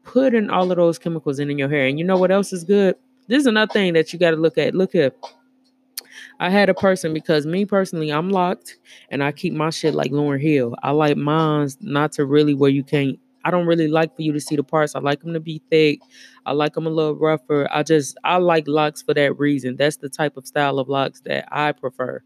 putting 0.03 0.49
all 0.49 0.69
of 0.71 0.77
those 0.77 0.99
chemicals 0.99 1.39
in, 1.39 1.49
in 1.49 1.57
your 1.57 1.69
hair. 1.69 1.87
And 1.87 1.97
you 1.97 2.05
know 2.05 2.17
what 2.17 2.31
else 2.31 2.51
is 2.51 2.63
good? 2.63 2.95
This 3.27 3.41
is 3.41 3.47
another 3.47 3.71
thing 3.71 3.93
that 3.93 4.13
you 4.13 4.19
got 4.19 4.31
to 4.31 4.37
look 4.37 4.57
at. 4.57 4.75
Look 4.75 4.93
at 4.95 5.15
I 6.39 6.49
had 6.49 6.69
a 6.69 6.73
person 6.73 7.13
because 7.13 7.45
me 7.45 7.65
personally, 7.65 8.11
I'm 8.11 8.29
locked 8.29 8.77
and 9.09 9.23
I 9.23 9.31
keep 9.31 9.53
my 9.53 9.69
shit 9.69 9.95
like 9.95 10.11
Lauryn 10.11 10.41
Hill. 10.41 10.75
I 10.83 10.91
like 10.91 11.17
mine's 11.17 11.77
not 11.81 12.11
to 12.13 12.25
really 12.25 12.53
where 12.53 12.69
you 12.69 12.83
can't. 12.83 13.19
I 13.45 13.51
don't 13.51 13.67
really 13.67 13.87
like 13.87 14.15
for 14.15 14.23
you 14.23 14.33
to 14.33 14.39
see 14.39 14.55
the 14.55 14.63
parts. 14.63 14.95
I 14.95 14.99
like 14.99 15.21
them 15.21 15.33
to 15.33 15.39
be 15.39 15.61
thick. 15.69 15.99
I 16.45 16.51
like 16.53 16.73
them 16.73 16.87
a 16.87 16.89
little 16.89 17.15
rougher. 17.15 17.69
I 17.71 17.83
just 17.83 18.17
I 18.23 18.37
like 18.37 18.67
locks 18.67 19.03
for 19.03 19.13
that 19.13 19.37
reason. 19.39 19.75
That's 19.77 19.97
the 19.97 20.09
type 20.09 20.35
of 20.35 20.47
style 20.47 20.79
of 20.79 20.89
locks 20.89 21.21
that 21.21 21.47
I 21.51 21.71
prefer. 21.71 22.21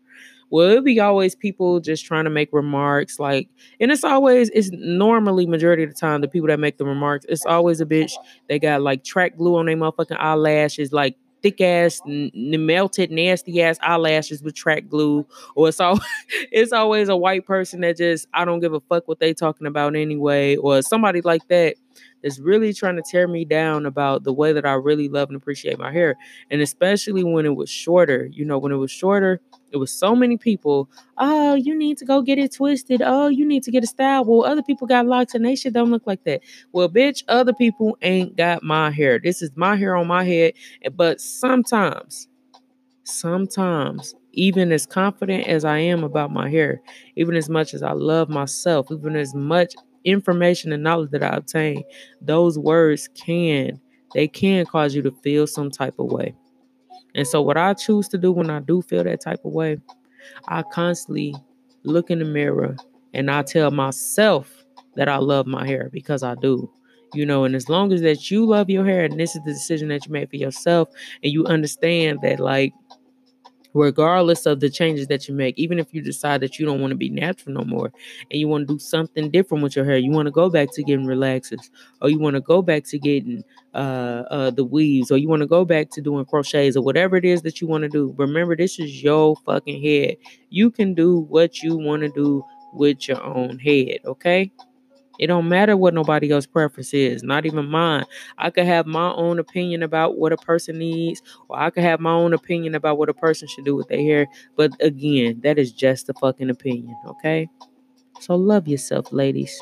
Well, 0.50 0.70
it 0.70 0.84
be 0.84 1.00
always 1.00 1.36
people 1.36 1.80
just 1.80 2.06
trying 2.06 2.24
to 2.24 2.32
make 2.32 2.50
remarks 2.52 3.20
like, 3.20 3.50
and 3.80 3.92
it's 3.92 4.04
always 4.04 4.50
it's 4.50 4.72
normally 4.72 5.46
majority 5.46 5.84
of 5.84 5.90
the 5.90 5.96
time 5.96 6.22
the 6.22 6.28
people 6.28 6.48
that 6.48 6.60
make 6.60 6.78
the 6.78 6.86
remarks. 6.86 7.26
It's 7.30 7.46
always 7.46 7.82
a 7.82 7.86
bitch. 7.86 8.14
They 8.48 8.58
got 8.58 8.82
like 8.82 9.04
track 9.04 9.38
glue 9.38 9.58
on 9.58 9.68
their 9.68 9.78
motherfucking 9.78 10.18
eyelashes, 10.20 10.92
like 10.92 11.18
thick 11.42 11.62
ass, 11.62 12.02
n- 12.08 12.32
melted, 12.66 13.12
nasty 13.12 13.62
ass 13.62 13.78
eyelashes 13.82 14.42
with 14.44 14.56
track 14.56 14.88
glue, 14.88 15.26
or 15.56 15.70
it's 15.70 15.80
all 15.80 16.00
it's 16.52 16.72
always 16.72 17.10
a 17.10 17.16
white 17.16 17.46
person 17.46 17.82
that 17.82 17.98
just 17.98 18.28
I 18.34 18.46
don't 18.46 18.60
give 18.60 18.74
a 18.74 18.80
fuck 18.82 19.08
what 19.08 19.20
they 19.20 19.34
talking 19.34 19.68
about 19.68 19.96
anyway, 19.96 20.56
or 20.58 20.82
somebody 20.82 21.22
like 21.22 21.48
that 21.50 21.76
that's 22.24 22.40
really 22.40 22.74
trying 22.74 22.96
to 22.96 23.02
tear 23.02 23.28
me 23.28 23.46
down 23.46 23.86
about 23.86 24.24
the 24.24 24.34
way 24.34 24.54
that 24.54 24.66
I 24.66 24.74
really 24.74 25.08
love 25.08 25.30
and 25.30 25.38
appreciate 25.38 25.80
my 25.80 25.92
hair, 25.92 26.18
and 26.52 26.62
especially 26.62 27.24
when 27.24 27.46
it 27.46 27.56
was 27.56 27.70
shorter. 27.70 28.30
You 28.32 28.46
know, 28.46 28.58
when 28.58 28.72
it 28.72 28.78
was 28.78 28.92
shorter, 28.92 29.42
it 29.72 29.78
was 29.78 29.92
so 29.92 30.16
many 30.16 30.38
people. 30.38 30.90
Oh, 31.18 31.54
you 31.54 31.76
need 31.76 31.98
to 32.00 32.06
go 32.06 32.22
get 32.22 32.40
it 32.40 32.54
twisted. 32.54 33.02
Oh, 33.04 33.28
you 33.28 33.46
need 33.46 33.64
to 33.64 33.72
get 33.72 33.84
a 33.84 33.88
style. 33.88 34.26
Well, 34.26 34.46
other 34.46 34.64
people 34.64 34.88
got 34.88 35.06
locks 35.06 35.34
and 35.34 35.46
they 35.46 35.56
shit 35.56 35.74
don't 35.74 35.92
look 35.92 36.08
like 36.08 36.24
that. 36.26 36.42
Well, 36.72 36.90
bitch, 36.90 37.24
other 37.28 37.54
people 37.54 37.98
ain't 38.02 38.36
got 38.36 38.64
my 38.64 38.92
hair. 38.92 39.20
This 39.20 39.42
is 39.42 39.52
my 39.56 39.76
hair 39.76 39.96
on 39.96 40.08
my 40.08 40.24
head. 40.24 40.54
But 40.96 41.22
sometimes, 41.22 42.28
sometimes, 43.04 44.16
even 44.34 44.72
as 44.72 44.86
confident 44.86 45.48
as 45.48 45.66
I 45.66 45.80
am 45.80 46.04
about 46.04 46.32
my 46.32 46.50
hair, 46.50 46.82
even 47.16 47.36
as 47.36 47.50
much 47.50 47.74
as 47.74 47.84
I 47.84 47.92
love 47.92 48.30
myself, 48.30 48.92
even 48.92 49.16
as 49.16 49.34
much 49.34 49.74
information 50.06 50.72
and 50.72 50.84
knowledge 50.84 51.12
that 51.12 51.24
I 51.24 51.30
obtain, 51.30 51.84
those 52.22 52.58
words 52.58 53.10
can, 53.16 53.80
they 54.14 54.28
can 54.28 54.66
cause 54.66 54.96
you 54.96 55.02
to 55.04 55.12
feel 55.24 55.48
some 55.48 55.70
type 55.72 55.96
of 56.00 56.08
way. 56.12 56.36
And 57.16 57.28
so, 57.28 57.42
what 57.42 57.58
I 57.58 57.74
choose 57.74 58.08
to 58.10 58.18
do 58.18 58.32
when 58.32 58.50
I 58.50 58.60
do 58.60 58.82
feel 58.82 59.04
that 59.04 59.22
type 59.22 59.44
of 59.46 59.52
way, 59.54 59.78
I 60.48 60.64
constantly 60.64 61.36
look 61.84 62.12
in 62.12 62.20
the 62.20 62.26
mirror 62.26 62.76
and 63.14 63.32
I 63.32 63.42
tell 63.44 63.72
myself 63.72 64.64
that 64.96 65.10
I 65.10 65.18
love 65.18 65.48
my 65.48 65.66
hair 65.68 65.90
because 65.92 66.24
I 66.24 66.36
do. 66.36 66.72
You 67.14 67.26
know, 67.26 67.44
and 67.44 67.56
as 67.56 67.70
long 67.70 67.92
as 67.92 68.02
that 68.02 68.30
you 68.30 68.46
love 68.46 68.70
your 68.70 68.86
hair 68.86 69.06
and 69.06 69.20
this 69.20 69.36
is 69.36 69.42
the 69.44 69.54
decision 69.54 69.88
that 69.90 70.06
you 70.06 70.12
made 70.12 70.30
for 70.30 70.36
yourself, 70.36 70.90
and 71.24 71.34
you 71.34 71.46
understand 71.46 72.20
that, 72.22 72.40
like, 72.40 72.74
regardless 73.74 74.46
of 74.46 74.60
the 74.60 74.70
changes 74.70 75.08
that 75.08 75.28
you 75.28 75.34
make, 75.36 75.58
even 75.58 75.80
if 75.80 75.94
you 75.94 76.02
decide 76.02 76.42
that 76.42 76.58
you 76.60 76.66
don't 76.66 76.80
want 76.82 76.92
to 76.92 76.98
be 76.98 77.10
natural 77.10 77.54
no 77.56 77.64
more 77.64 77.92
and 78.32 78.40
you 78.40 78.48
want 78.48 78.68
to 78.68 78.74
do 78.74 78.80
something 78.80 79.30
different 79.30 79.64
with 79.64 79.76
your 79.76 79.86
hair, 79.86 79.98
you 79.98 80.12
want 80.12 80.26
to 80.26 80.32
go 80.32 80.50
back 80.50 80.72
to 80.74 80.84
getting 80.84 81.06
relaxers, 81.06 81.70
or 82.02 82.10
you 82.10 82.20
want 82.20 82.36
to 82.36 82.42
go 82.42 82.62
back 82.62 82.84
to 82.86 82.98
getting 83.00 83.44
uh, 83.74 84.24
uh, 84.30 84.50
the 84.52 84.64
weaves, 84.64 85.12
or 85.12 85.18
you 85.18 85.28
want 85.28 85.42
to 85.42 85.48
go 85.48 85.66
back 85.66 85.90
to 85.92 86.02
doing 86.02 86.26
crochets, 86.26 86.76
or 86.76 86.82
whatever 86.84 87.16
it 87.16 87.26
is 87.26 87.42
that 87.44 87.62
you 87.62 87.68
want 87.68 87.84
to 87.84 87.90
do. 87.90 88.14
Remember, 88.18 88.56
this 88.56 88.80
is 88.80 89.04
your 89.04 89.36
fucking 89.46 89.82
head. 89.84 90.18
You 90.50 90.72
can 90.72 90.94
do 90.94 91.20
what 91.22 91.62
you 91.62 91.78
want 91.78 92.02
to 92.04 92.10
do 92.10 92.44
with 92.74 93.08
your 93.08 93.22
own 93.24 93.60
head, 93.60 94.00
okay? 94.06 94.52
It 95.20 95.28
don't 95.28 95.50
matter 95.50 95.76
what 95.76 95.94
nobody 95.94 96.32
else's 96.32 96.48
preference 96.48 96.94
is, 96.94 97.24
not 97.24 97.46
even 97.46 97.68
mine. 97.68 98.06
I 98.38 98.50
could 98.50 98.66
have 98.66 98.86
my 98.86 99.12
own 99.12 99.38
opinion 99.38 99.84
about 99.84 100.18
what 100.18 100.32
a 100.32 100.38
person 100.38 100.78
needs, 100.80 101.22
or 101.50 101.60
I 101.60 101.70
could 101.70 101.84
have 101.84 102.00
my 102.00 102.12
own 102.14 102.34
opinion 102.34 102.74
about 102.74 102.98
what 102.98 103.10
a 103.10 103.14
person 103.14 103.48
should 103.48 103.66
do 103.66 103.76
with 103.76 103.90
their 103.90 104.02
hair. 104.02 104.28
But 104.56 104.72
again, 104.82 105.42
that 105.44 105.60
is 105.60 105.72
just 105.72 106.10
a 106.10 106.14
fucking 106.14 106.50
opinion, 106.50 106.96
okay? 107.06 107.50
So 108.22 108.36
love 108.36 108.68
yourself, 108.68 109.12
ladies. 109.12 109.62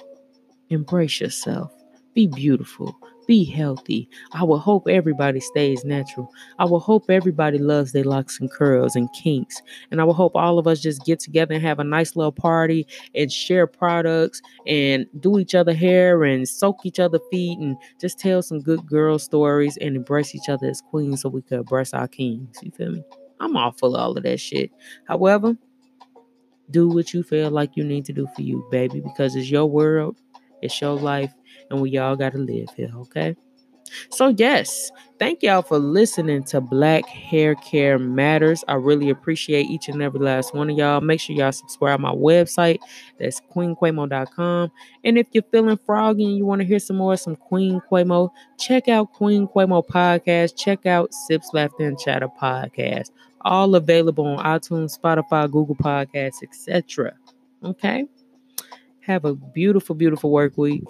Embrace 0.70 1.22
yourself. 1.22 1.72
Be 2.14 2.28
beautiful. 2.28 2.96
Be 3.28 3.44
healthy. 3.44 4.10
I 4.32 4.44
will 4.46 4.58
hope 4.58 4.88
everybody 4.88 5.42
stays 5.42 5.84
natural. 5.84 6.34
I 6.60 6.66
will 6.66 6.80
hope 6.80 7.10
everybody 7.10 7.58
loves 7.58 7.92
their 7.92 8.06
locks 8.06 8.40
and 8.40 8.50
curls 8.50 8.96
and 8.96 9.12
kinks. 9.12 9.62
And 9.92 10.00
I 10.00 10.06
will 10.06 10.14
hope 10.14 10.34
all 10.34 10.58
of 10.58 10.66
us 10.66 10.80
just 10.80 11.04
get 11.04 11.20
together 11.20 11.54
and 11.54 11.62
have 11.62 11.80
a 11.80 11.84
nice 11.84 12.16
little 12.16 12.32
party 12.32 12.88
and 13.14 13.30
share 13.30 13.68
products 13.68 14.42
and 14.66 15.06
do 15.20 15.40
each 15.40 15.56
other 15.56 15.74
hair 15.74 16.24
and 16.24 16.48
soak 16.48 16.86
each 16.86 17.00
other 17.00 17.20
feet 17.30 17.60
and 17.60 17.76
just 18.00 18.18
tell 18.18 18.42
some 18.42 18.62
good 18.62 18.86
girl 18.86 19.20
stories 19.20 19.78
and 19.82 19.98
embrace 19.98 20.34
each 20.34 20.48
other 20.48 20.68
as 20.68 20.82
queens 20.82 21.22
so 21.22 21.30
we 21.30 21.42
could 21.42 21.60
embrace 21.60 21.94
our 21.94 22.08
kings. 22.08 22.58
You 22.64 22.72
feel 22.72 22.92
me? 22.92 23.04
I'm 23.42 23.58
all 23.58 23.74
full 23.74 23.96
of 23.96 24.02
all 24.02 24.18
of 24.18 24.24
that 24.24 24.40
shit. 24.40 24.72
However, 25.06 25.58
do 26.72 26.88
what 26.88 27.14
you 27.14 27.24
feel 27.24 27.52
like 27.52 27.76
you 27.76 27.84
need 27.84 28.06
to 28.06 28.14
do 28.14 28.28
for 28.36 28.42
you, 28.42 28.66
baby, 28.72 29.02
because 29.02 29.36
it's 29.36 29.50
your 29.50 29.66
world, 29.66 30.18
it's 30.62 30.80
your 30.82 30.96
life, 30.96 31.34
and 31.70 31.82
we 31.82 31.98
all 31.98 32.16
got 32.16 32.34
to 32.34 32.40
live 32.40 32.70
here, 32.76 32.92
okay? 32.96 33.36
So, 34.10 34.34
yes, 34.38 34.92
thank 35.20 35.44
y'all 35.44 35.62
for 35.62 35.80
listening 35.80 36.44
to 36.46 36.62
Black 36.62 37.08
Hair 37.08 37.56
Care 37.56 38.00
Matters. 38.00 38.64
I 38.68 38.76
really 38.76 39.10
appreciate 39.10 39.68
each 39.68 39.88
and 39.88 40.02
every 40.02 40.20
last 40.20 40.54
one 40.54 40.70
of 40.70 40.78
y'all. 40.78 41.02
Make 41.02 41.20
sure 41.20 41.36
y'all 41.36 41.52
subscribe 41.52 42.00
my 42.00 42.14
website. 42.14 42.80
That's 43.20 43.42
queenquemo.com. 43.54 44.72
And 45.04 45.18
if 45.18 45.28
you're 45.32 45.44
feeling 45.52 45.80
froggy 45.86 46.26
and 46.26 46.38
you 46.38 46.46
want 46.46 46.62
to 46.62 46.68
hear 46.68 46.80
some 46.80 46.98
more, 46.98 47.18
some 47.18 47.36
Queen 47.36 47.82
Quemo, 47.92 48.30
check 48.60 48.88
out 48.88 49.14
Queen 49.14 49.48
Quemo 49.48 49.86
Podcast. 49.86 50.58
Check 50.58 50.86
out 50.86 51.14
Sips 51.14 51.52
Laughter 51.54 51.88
and 51.88 52.00
Chatter 52.00 52.30
Podcast. 52.42 53.12
All 53.42 53.76
available 53.76 54.26
on 54.26 54.44
iTunes, 54.44 54.98
Spotify, 55.00 55.50
Google 55.50 55.76
Podcasts, 55.76 56.44
etc. 56.44 57.14
Okay? 57.64 58.06
Have 59.02 59.24
a 59.24 59.36
beautiful, 59.36 59.96
beautiful 59.96 60.32
work 60.32 60.58
week 60.58 60.84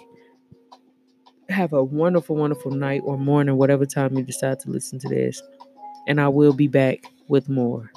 have 1.48 1.72
a 1.72 1.82
wonderful, 1.82 2.36
wonderful 2.36 2.70
night 2.70 3.02
or 3.04 3.16
morning, 3.18 3.56
whatever 3.56 3.86
time 3.86 4.16
you 4.16 4.22
decide 4.22 4.60
to 4.60 4.70
listen 4.70 4.98
to 5.00 5.08
this. 5.08 5.42
And 6.06 6.20
I 6.20 6.28
will 6.28 6.52
be 6.52 6.68
back 6.68 7.04
with 7.28 7.48
more. 7.48 7.90